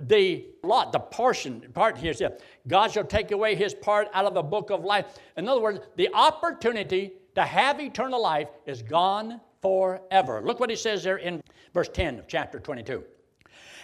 The 0.00 0.48
lot, 0.62 0.92
the 0.92 0.98
portion, 0.98 1.66
part 1.72 1.96
here 1.96 2.12
says, 2.12 2.32
God 2.68 2.92
shall 2.92 3.04
take 3.04 3.30
away 3.30 3.54
his 3.54 3.72
part 3.72 4.08
out 4.12 4.26
of 4.26 4.34
the 4.34 4.42
book 4.42 4.68
of 4.68 4.84
life. 4.84 5.06
In 5.38 5.48
other 5.48 5.62
words, 5.62 5.80
the 5.96 6.10
opportunity 6.12 7.12
to 7.36 7.42
have 7.42 7.80
eternal 7.80 8.20
life 8.20 8.48
is 8.66 8.82
gone 8.82 9.40
forever. 9.62 10.42
Look 10.44 10.60
what 10.60 10.68
he 10.68 10.76
says 10.76 11.02
there 11.04 11.16
in 11.16 11.42
verse 11.72 11.88
10 11.88 12.18
of 12.18 12.28
chapter 12.28 12.60
22. 12.60 13.02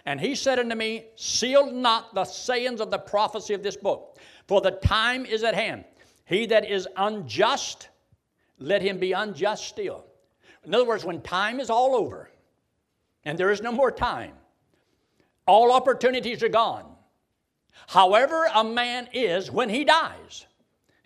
And 0.04 0.20
he 0.20 0.34
said 0.34 0.58
unto 0.58 0.74
me, 0.74 1.06
Seal 1.16 1.72
not 1.72 2.14
the 2.14 2.26
sayings 2.26 2.82
of 2.82 2.90
the 2.90 2.98
prophecy 2.98 3.54
of 3.54 3.62
this 3.62 3.78
book, 3.78 4.18
for 4.46 4.60
the 4.60 4.72
time 4.72 5.24
is 5.24 5.42
at 5.42 5.54
hand. 5.54 5.86
He 6.26 6.44
that 6.46 6.70
is 6.70 6.86
unjust, 6.98 7.88
let 8.58 8.82
him 8.82 8.98
be 8.98 9.12
unjust 9.12 9.64
still. 9.64 10.04
In 10.68 10.74
other 10.74 10.84
words, 10.84 11.02
when 11.02 11.22
time 11.22 11.60
is 11.60 11.70
all 11.70 11.96
over 11.96 12.28
and 13.24 13.38
there 13.38 13.50
is 13.50 13.62
no 13.62 13.72
more 13.72 13.90
time, 13.90 14.34
all 15.46 15.72
opportunities 15.72 16.42
are 16.42 16.50
gone. 16.50 16.84
However, 17.86 18.50
a 18.54 18.62
man 18.62 19.08
is 19.14 19.50
when 19.50 19.70
he 19.70 19.82
dies, 19.82 20.44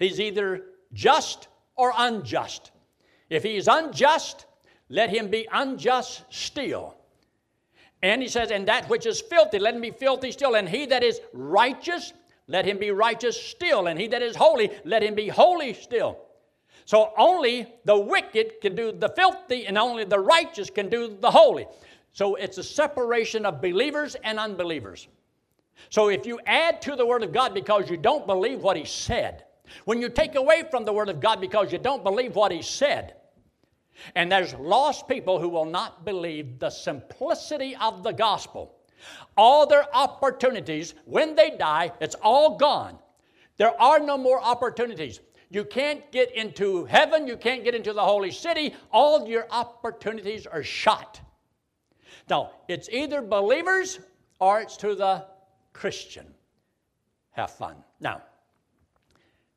he's 0.01 0.19
either 0.19 0.65
just 0.93 1.47
or 1.77 1.93
unjust. 1.97 2.73
If 3.31 3.45
he 3.45 3.57
is 3.57 3.69
unjust, 3.69 4.47
let 4.89 5.11
him 5.11 5.29
be 5.29 5.47
unjust 5.53 6.25
still. 6.29 6.97
And 8.03 8.21
he 8.21 8.27
says, 8.27 8.51
And 8.51 8.67
that 8.67 8.91
which 8.91 9.07
is 9.07 9.21
filthy, 9.21 9.61
let 9.61 9.77
him 9.77 9.81
be 9.81 9.93
filthy 9.93 10.33
still. 10.33 10.57
And 10.57 10.69
he 10.69 10.87
that 10.87 11.05
is 11.05 11.21
righteous, 11.33 12.13
let 12.49 12.65
him 12.65 12.79
be 12.79 12.91
righteous 12.91 13.41
still. 13.41 13.87
And 13.87 13.97
he 13.97 14.09
that 14.09 14.23
is 14.23 14.35
holy, 14.35 14.73
let 14.85 15.05
him 15.05 15.15
be 15.15 15.29
holy 15.29 15.73
still. 15.73 16.19
So 16.93 17.15
only 17.17 17.73
the 17.87 17.97
wicked 17.97 18.61
can 18.61 18.75
do 18.75 18.93
the 18.93 19.09
filthy, 19.09 19.67
and 19.67 19.79
only 19.79 20.05
the 20.05 20.19
righteous 20.19 20.69
can 20.69 20.91
do 20.91 21.17
the 21.19 21.31
holy. 21.31 21.67
So 22.13 22.35
it's 22.35 22.59
a 22.59 22.63
separation 22.63 23.47
of 23.47 23.63
believers 23.63 24.15
and 24.17 24.39
unbelievers. 24.39 25.09
So 25.89 26.11
if 26.11 26.27
you 26.27 26.39
add 26.45 26.83
to 26.83 26.95
the 26.95 27.07
Word 27.07 27.23
of 27.23 27.33
God 27.33 27.55
because 27.55 27.89
you 27.89 27.97
don't 27.97 28.27
believe 28.27 28.61
what 28.61 28.77
He 28.77 28.85
said, 28.85 29.45
when 29.87 30.03
you 30.03 30.11
take 30.11 30.35
away 30.35 30.65
from 30.71 30.85
the 30.85 30.93
Word 30.93 31.09
of 31.09 31.19
God 31.19 31.41
because 31.41 31.73
you 31.73 31.79
don't 31.79 32.05
believe 32.05 32.37
what 32.37 32.53
He 32.53 32.61
said, 32.61 33.15
and 34.15 34.31
there's 34.31 34.53
lost 34.53 35.09
people 35.09 35.41
who 35.41 35.49
will 35.49 35.65
not 35.65 36.05
believe 36.05 36.59
the 36.59 36.69
simplicity 36.69 37.75
of 37.77 38.03
the 38.03 38.13
gospel. 38.13 38.75
All 39.39 39.67
their 39.67 39.87
opportunities, 39.97 40.93
when 41.07 41.37
they 41.37 41.57
die, 41.57 41.91
it's 42.03 42.17
all 42.17 42.59
gone. 42.59 42.99
There 43.57 43.81
are 43.81 43.99
no 43.99 44.19
more 44.19 44.43
opportunities. 44.43 45.21
You 45.53 45.67
can't 45.67 46.11
get 46.13 46.35
into 46.35 46.87
heaven, 46.87 47.27
you 47.27 47.37
can't 47.37 47.63
get 47.63 47.75
into 47.75 47.93
the 47.93 48.01
holy 48.01 48.31
city. 48.31 48.75
All 48.91 49.29
your 49.29 49.47
opportunities 49.51 50.47
are 50.47 50.63
shot. 50.63 51.21
Now, 52.31 52.53
it's 52.69 52.89
either 52.89 53.21
believers 53.21 54.01
or 54.41 54.63
it's 54.63 54.79
to 54.79 54.95
the 54.95 55.27
Christian. 55.75 56.27
Have 57.33 57.51
fun. 57.51 57.77
Now, 58.01 58.23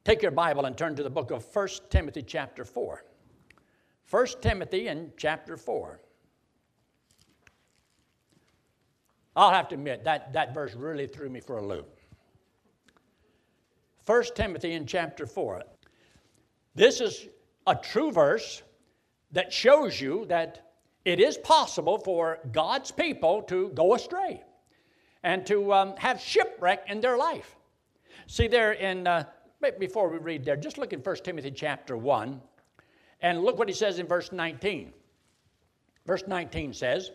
take 0.03 0.21
your 0.21 0.31
Bible 0.31 0.65
and 0.65 0.77
turn 0.77 0.97
to 0.97 1.03
the 1.03 1.09
book 1.09 1.31
of 1.31 1.45
1 1.55 1.67
Timothy, 1.89 2.23
chapter 2.23 2.65
4. 2.65 3.05
1 4.09 4.27
Timothy 4.41 4.89
in 4.89 5.13
chapter 5.15 5.55
4. 5.55 6.01
I'll 9.37 9.51
have 9.51 9.69
to 9.69 9.75
admit, 9.75 10.03
that, 10.03 10.33
that 10.33 10.53
verse 10.53 10.75
really 10.75 11.07
threw 11.07 11.29
me 11.29 11.39
for 11.39 11.59
a 11.59 11.65
loop. 11.65 11.97
1 14.05 14.23
Timothy 14.35 14.73
in 14.73 14.85
chapter 14.85 15.25
4. 15.25 15.63
This 16.75 16.99
is 16.99 17.27
a 17.65 17.75
true 17.75 18.11
verse 18.11 18.61
that 19.31 19.51
shows 19.51 19.99
you 19.99 20.25
that 20.25 20.73
it 21.05 21.19
is 21.19 21.37
possible 21.37 21.97
for 21.97 22.39
God's 22.51 22.91
people 22.91 23.43
to 23.43 23.69
go 23.69 23.95
astray 23.95 24.43
and 25.23 25.45
to 25.47 25.73
um, 25.73 25.95
have 25.97 26.19
shipwreck 26.19 26.85
in 26.89 26.99
their 26.99 27.17
life. 27.17 27.55
See, 28.27 28.47
there 28.47 28.73
in, 28.73 29.07
uh, 29.07 29.23
before 29.79 30.09
we 30.09 30.17
read 30.17 30.43
there, 30.43 30.57
just 30.57 30.77
look 30.77 30.93
in 30.93 30.99
1 30.99 31.15
Timothy 31.23 31.51
chapter 31.51 31.95
1 31.95 32.41
and 33.21 33.41
look 33.41 33.57
what 33.57 33.69
he 33.69 33.73
says 33.73 33.99
in 33.99 34.07
verse 34.07 34.31
19. 34.31 34.91
Verse 36.05 36.23
19 36.27 36.73
says, 36.73 37.11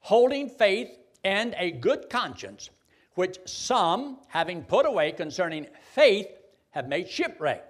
Holding 0.00 0.48
faith 0.48 0.90
and 1.24 1.54
a 1.56 1.70
good 1.70 2.10
conscience, 2.10 2.70
which 3.14 3.38
some, 3.46 4.18
having 4.28 4.62
put 4.62 4.84
away 4.84 5.12
concerning 5.12 5.66
faith, 5.92 6.26
have 6.70 6.88
made 6.88 7.08
shipwreck. 7.08 7.64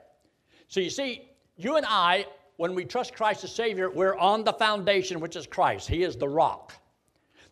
So 0.69 0.81
you 0.81 0.91
see, 0.91 1.29
you 1.57 1.77
and 1.77 1.87
I, 1.89 2.27
when 2.57 2.75
we 2.75 2.85
trust 2.85 3.15
Christ 3.15 3.45
as 3.45 3.55
Savior, 3.55 3.91
we're 3.91 4.17
on 4.17 4.45
the 4.45 4.53
foundation, 4.53 5.21
which 5.21 5.37
is 5.37 5.47
Christ. 5.47 5.89
He 5.89 6.03
is 6.03 6.17
the 6.17 6.29
rock. 6.29 6.73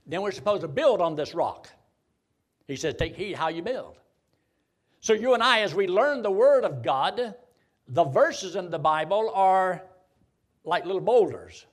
Then 0.07 0.23
we're 0.23 0.33
supposed 0.33 0.63
to 0.63 0.69
build 0.69 1.01
on 1.01 1.17
this 1.17 1.35
rock. 1.35 1.69
He 2.67 2.77
says, 2.77 2.95
Take 2.95 3.17
heed 3.17 3.37
how 3.37 3.49
you 3.49 3.63
build. 3.63 3.97
So 5.01 5.13
you 5.13 5.35
and 5.35 5.43
I, 5.43 5.61
as 5.61 5.75
we 5.75 5.87
learn 5.89 6.23
the 6.23 6.31
Word 6.31 6.65
of 6.65 6.83
God, 6.83 7.35
the 7.89 8.05
verses 8.05 8.57
in 8.57 8.71
the 8.71 8.79
Bible 8.79 9.31
are 9.35 9.83
like 10.65 10.85
little 10.87 11.01
boulders. 11.01 11.67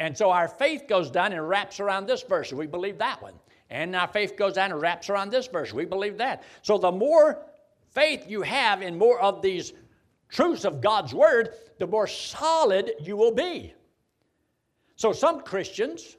And 0.00 0.16
so 0.16 0.30
our 0.30 0.46
faith 0.46 0.84
goes 0.88 1.10
down 1.10 1.32
and 1.32 1.48
wraps 1.48 1.80
around 1.80 2.06
this 2.06 2.22
verse. 2.22 2.52
We 2.52 2.66
believe 2.66 2.98
that 2.98 3.20
one. 3.20 3.34
And 3.70 3.94
our 3.96 4.06
faith 4.06 4.36
goes 4.36 4.54
down 4.54 4.70
and 4.70 4.80
wraps 4.80 5.10
around 5.10 5.30
this 5.30 5.48
verse. 5.48 5.72
We 5.72 5.84
believe 5.84 6.16
that. 6.18 6.44
So 6.62 6.78
the 6.78 6.92
more 6.92 7.44
faith 7.90 8.24
you 8.28 8.42
have 8.42 8.82
in 8.82 8.96
more 8.96 9.20
of 9.20 9.42
these 9.42 9.72
truths 10.28 10.64
of 10.64 10.80
God's 10.80 11.14
Word, 11.14 11.54
the 11.78 11.86
more 11.86 12.06
solid 12.06 12.92
you 13.00 13.16
will 13.16 13.32
be. 13.32 13.74
So 14.96 15.12
some 15.12 15.42
Christians, 15.42 16.16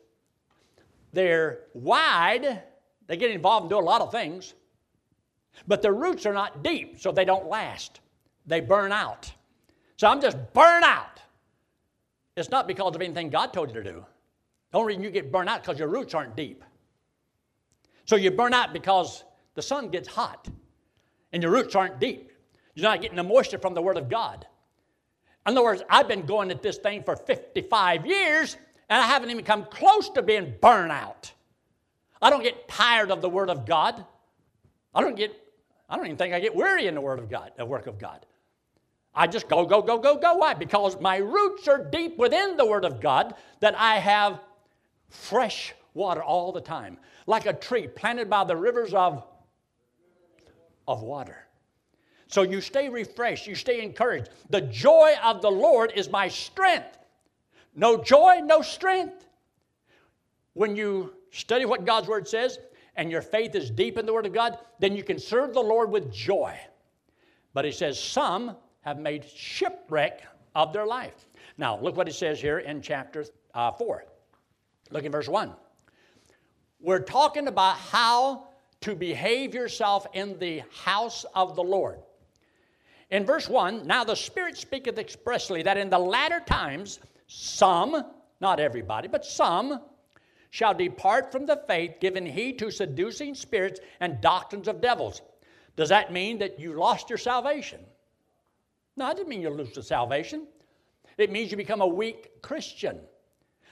they're 1.12 1.62
wide, 1.74 2.64
they 3.08 3.18
get 3.18 3.32
involved 3.32 3.64
and 3.64 3.70
do 3.70 3.78
a 3.78 3.82
lot 3.82 4.02
of 4.02 4.12
things, 4.12 4.54
but 5.68 5.82
their 5.82 5.94
roots 5.94 6.26
are 6.26 6.34
not 6.34 6.64
deep, 6.64 7.00
so 7.00 7.12
they 7.12 7.26
don't 7.26 7.48
last. 7.48 8.00
They 8.46 8.62
burn 8.62 8.92
out. 8.92 9.32
So 9.98 10.08
I'm 10.08 10.22
just 10.22 10.38
burn 10.54 10.84
out. 10.84 11.20
It's 12.38 12.50
not 12.50 12.68
because 12.68 12.96
of 12.96 13.02
anything 13.02 13.30
God 13.30 13.52
told 13.52 13.70
you 13.70 13.76
to 13.76 13.84
do. 13.84 14.06
The 14.72 14.78
only 14.78 14.90
reason 14.90 15.04
you 15.04 15.12
get 15.12 15.32
burned 15.32 15.50
out 15.50 15.62
because 15.62 15.78
your 15.78 15.90
roots 15.90 16.14
aren't 16.14 16.36
deep. 16.36 16.64
So 18.06 18.16
you 18.16 18.32
burn 18.32 18.54
out 18.54 18.72
because 18.72 19.24
the 19.56 19.62
sun 19.62 19.90
gets 19.90 20.08
hot 20.08 20.48
and 21.34 21.44
your 21.44 21.52
roots 21.52 21.76
aren't 21.76 22.00
deep. 22.00 22.32
You're 22.76 22.90
not 22.90 23.02
getting 23.02 23.18
the 23.18 23.24
moisture 23.24 23.58
from 23.58 23.74
the 23.74 23.82
Word 23.82 23.98
of 23.98 24.10
God. 24.10 24.46
In 25.48 25.54
other 25.54 25.64
words, 25.64 25.82
I've 25.90 26.08
been 26.08 26.26
going 26.26 26.52
at 26.52 26.62
this 26.62 26.78
thing 26.78 27.04
for 27.04 27.16
55 27.16 28.06
years 28.06 28.56
and 28.90 29.02
I 29.02 29.06
haven't 29.06 29.30
even 29.30 29.46
come 29.46 29.66
close 29.66 30.10
to 30.12 30.22
being 30.22 30.56
burned 30.62 30.92
out. 30.92 31.32
I 32.22 32.30
don't 32.30 32.44
get 32.44 32.68
tired 32.68 33.12
of 33.12 33.22
the 33.22 33.30
Word 33.30 33.50
of 33.50 33.66
God. 33.66 34.06
I 34.94 35.02
don't 35.02 35.16
get, 35.16 35.32
I 35.90 35.96
don't 35.96 36.06
even 36.06 36.18
think 36.18 36.34
I 36.34 36.40
get 36.40 36.56
weary 36.56 36.88
in 36.88 36.96
the 36.96 37.02
Word 37.02 37.20
of 37.20 37.30
God, 37.30 37.52
the 37.58 37.66
work 37.66 37.88
of 37.88 37.98
God. 37.98 38.26
I 39.14 39.28
just 39.28 39.48
go, 39.48 39.66
go, 39.66 39.82
go, 39.82 39.98
go, 39.98 40.18
go. 40.18 40.36
Why? 40.36 40.54
Because 40.54 41.00
my 41.00 41.18
roots 41.18 41.68
are 41.68 41.84
deep 41.84 42.18
within 42.18 42.58
the 42.58 42.66
Word 42.66 42.86
of 42.86 43.02
God 43.02 43.36
that 43.60 43.78
I 43.78 43.96
have 43.96 44.40
fresh 45.10 45.74
water 45.94 46.22
all 46.22 46.52
the 46.52 46.62
time, 46.62 46.98
like 47.26 47.46
a 47.46 47.54
tree 47.54 47.88
planted 47.88 48.30
by 48.30 48.44
the 48.44 48.56
rivers 48.56 48.94
of, 48.94 49.24
of 50.88 51.02
water. 51.02 51.49
So 52.30 52.44
you 52.44 52.62
stay 52.62 52.90
refreshed, 52.90 53.48
you 53.48 53.56
stay 53.56 53.82
encouraged. 53.82 54.30
The 54.52 54.62
joy 54.62 55.16
of 55.24 55.42
the 55.42 55.50
Lord 55.50 55.92
is 55.96 56.12
my 56.12 56.28
strength. 56.28 57.00
No 57.76 57.98
joy, 57.98 58.40
no 58.44 58.62
strength. 58.62 59.26
When 60.54 60.76
you 60.76 61.16
study 61.32 61.66
what 61.66 61.86
God's 61.86 62.08
Word 62.08 62.28
says 62.28 62.60
and 62.96 63.10
your 63.10 63.24
faith 63.24 63.56
is 63.56 63.72
deep 63.72 63.98
in 63.98 64.06
the 64.06 64.14
Word 64.14 64.28
of 64.28 64.34
God, 64.34 64.60
then 64.80 64.96
you 64.96 65.04
can 65.04 65.18
serve 65.18 65.56
the 65.56 65.60
Lord 65.60 65.90
with 65.90 66.14
joy. 66.14 66.56
But 67.54 67.66
he 67.66 67.72
says, 67.72 68.00
some 68.02 68.56
have 68.82 69.00
made 69.00 69.26
shipwreck 69.26 70.22
of 70.54 70.72
their 70.72 70.86
life. 70.86 71.26
Now, 71.58 71.80
look 71.80 71.98
what 71.98 72.06
he 72.06 72.14
says 72.14 72.40
here 72.40 72.60
in 72.60 72.82
chapter 72.82 73.26
uh, 73.56 73.72
4. 73.72 74.06
Look 74.92 75.04
in 75.04 75.12
verse 75.12 75.28
1. 75.28 75.52
We're 76.80 77.00
talking 77.00 77.48
about 77.48 77.78
how 77.78 78.50
to 78.82 78.96
behave 78.96 79.56
yourself 79.56 80.06
in 80.14 80.38
the 80.38 80.62
house 80.84 81.26
of 81.34 81.56
the 81.56 81.64
Lord. 81.64 82.00
In 83.12 83.26
verse 83.26 83.50
1, 83.50 83.88
now 83.88 84.04
the 84.04 84.16
Spirit 84.16 84.58
speaketh 84.58 85.00
expressly 85.00 85.64
that 85.64 85.78
in 85.78 85.90
the 85.90 86.00
latter 86.00 86.40
times 86.40 87.00
some, 87.28 88.06
not 88.40 88.60
everybody, 88.60 89.08
but 89.08 89.26
some, 89.26 89.82
shall 90.52 90.74
depart 90.74 91.32
from 91.32 91.46
the 91.46 91.62
faith, 91.68 91.96
giving 92.00 92.26
heed 92.26 92.60
to 92.60 92.72
seducing 92.72 93.36
spirits 93.36 93.80
and 94.00 94.22
doctrines 94.22 94.68
of 94.68 94.82
devils. 94.82 95.22
Does 95.76 95.90
that 95.90 96.12
mean 96.12 96.40
that 96.40 96.60
you 96.60 96.74
lost 96.74 97.10
your 97.10 97.18
salvation? 97.18 97.80
No, 98.98 99.08
it 99.10 99.14
doesn't 99.14 99.30
mean 99.30 99.42
you 99.42 99.50
lose 99.50 99.76
your 99.76 99.84
salvation. 99.84 100.48
It 101.18 101.32
means 101.32 101.52
you 101.52 101.58
become 101.58 101.82
a 101.82 101.88
weak 101.88 102.42
Christian. 102.42 103.00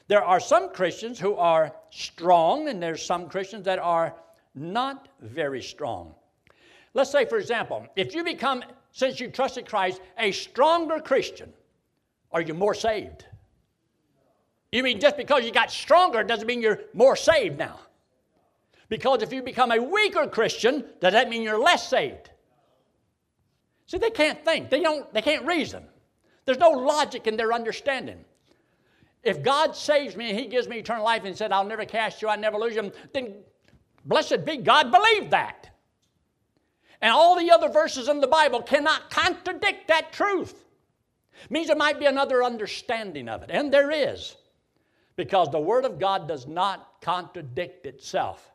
There 0.08 0.23
are 0.23 0.39
some 0.39 0.69
Christians 0.71 1.19
who 1.19 1.36
are 1.36 1.76
strong, 1.89 2.69
and 2.69 2.82
there's 2.82 3.06
some 3.06 3.28
Christians 3.28 3.65
that 3.65 3.80
are 3.80 4.15
not 4.56 5.10
very 5.21 5.62
strong. 5.62 6.15
Let's 6.93 7.12
say, 7.12 7.26
for 7.26 7.38
example, 7.38 7.86
if 7.95 8.15
you 8.15 8.23
become, 8.23 8.63
since 8.97 9.19
you 9.19 9.29
trusted 9.29 9.67
Christ, 9.67 10.01
a 10.17 10.31
stronger 10.31 10.99
Christian, 10.99 11.53
are 12.31 12.41
you 12.41 12.55
more 12.55 12.73
saved? 12.73 13.25
You 14.71 14.81
mean 14.81 14.99
just 14.99 15.17
because 15.17 15.45
you 15.45 15.51
got 15.51 15.69
stronger 15.69 16.23
doesn't 16.23 16.47
mean 16.47 16.63
you're 16.63 16.79
more 16.95 17.15
saved 17.15 17.60
now? 17.60 17.79
Because 18.89 19.21
if 19.21 19.31
you 19.31 19.43
become 19.43 19.71
a 19.71 19.79
weaker 19.79 20.25
Christian, 20.25 20.83
does 20.99 21.13
that 21.13 21.29
mean 21.29 21.43
you're 21.43 21.60
less 21.60 21.88
saved? 21.88 22.31
See, 23.86 23.99
they 23.99 24.10
can't 24.10 24.43
think. 24.43 24.71
They 24.71 24.81
don't. 24.81 25.13
They 25.13 25.21
can't 25.21 25.45
reason. 25.45 25.83
There's 26.45 26.57
no 26.57 26.71
logic 26.71 27.27
in 27.27 27.38
their 27.38 27.53
understanding. 27.53 28.25
If 29.21 29.43
God 29.43 29.75
saves 29.75 30.15
me 30.15 30.31
and 30.31 30.39
He 30.39 30.47
gives 30.47 30.67
me 30.67 30.79
eternal 30.79 31.05
life 31.05 31.23
and 31.23 31.38
said, 31.38 31.51
I'll 31.51 31.63
never 31.63 31.86
cast 31.86 32.23
you, 32.23 32.29
I 32.29 32.36
never 32.36 32.57
lose 32.57 32.73
you, 32.73 32.91
then 33.13 33.36
blessed 34.05 34.43
be 34.43 34.57
God, 34.57 34.91
believe 34.91 35.29
that. 35.29 35.69
And 37.01 37.12
all 37.12 37.38
the 37.38 37.51
other 37.51 37.69
verses 37.69 38.07
in 38.07 38.21
the 38.21 38.27
Bible 38.27 38.62
cannot 38.62 39.10
contradict 39.10 39.88
that 39.88 40.12
truth. 40.12 40.65
It 41.43 41.51
means 41.51 41.67
there 41.67 41.75
might 41.75 41.99
be 41.99 42.05
another 42.05 42.43
understanding 42.43 43.29
of 43.29 43.43
it, 43.43 43.51
and 43.51 43.71
there 43.71 43.91
is, 43.91 44.36
because 45.15 45.51
the 45.51 45.60
Word 45.60 45.86
of 45.86 45.99
God 45.99 46.27
does 46.27 46.47
not 46.47 47.01
contradict 47.01 47.86
itself. 47.86 48.51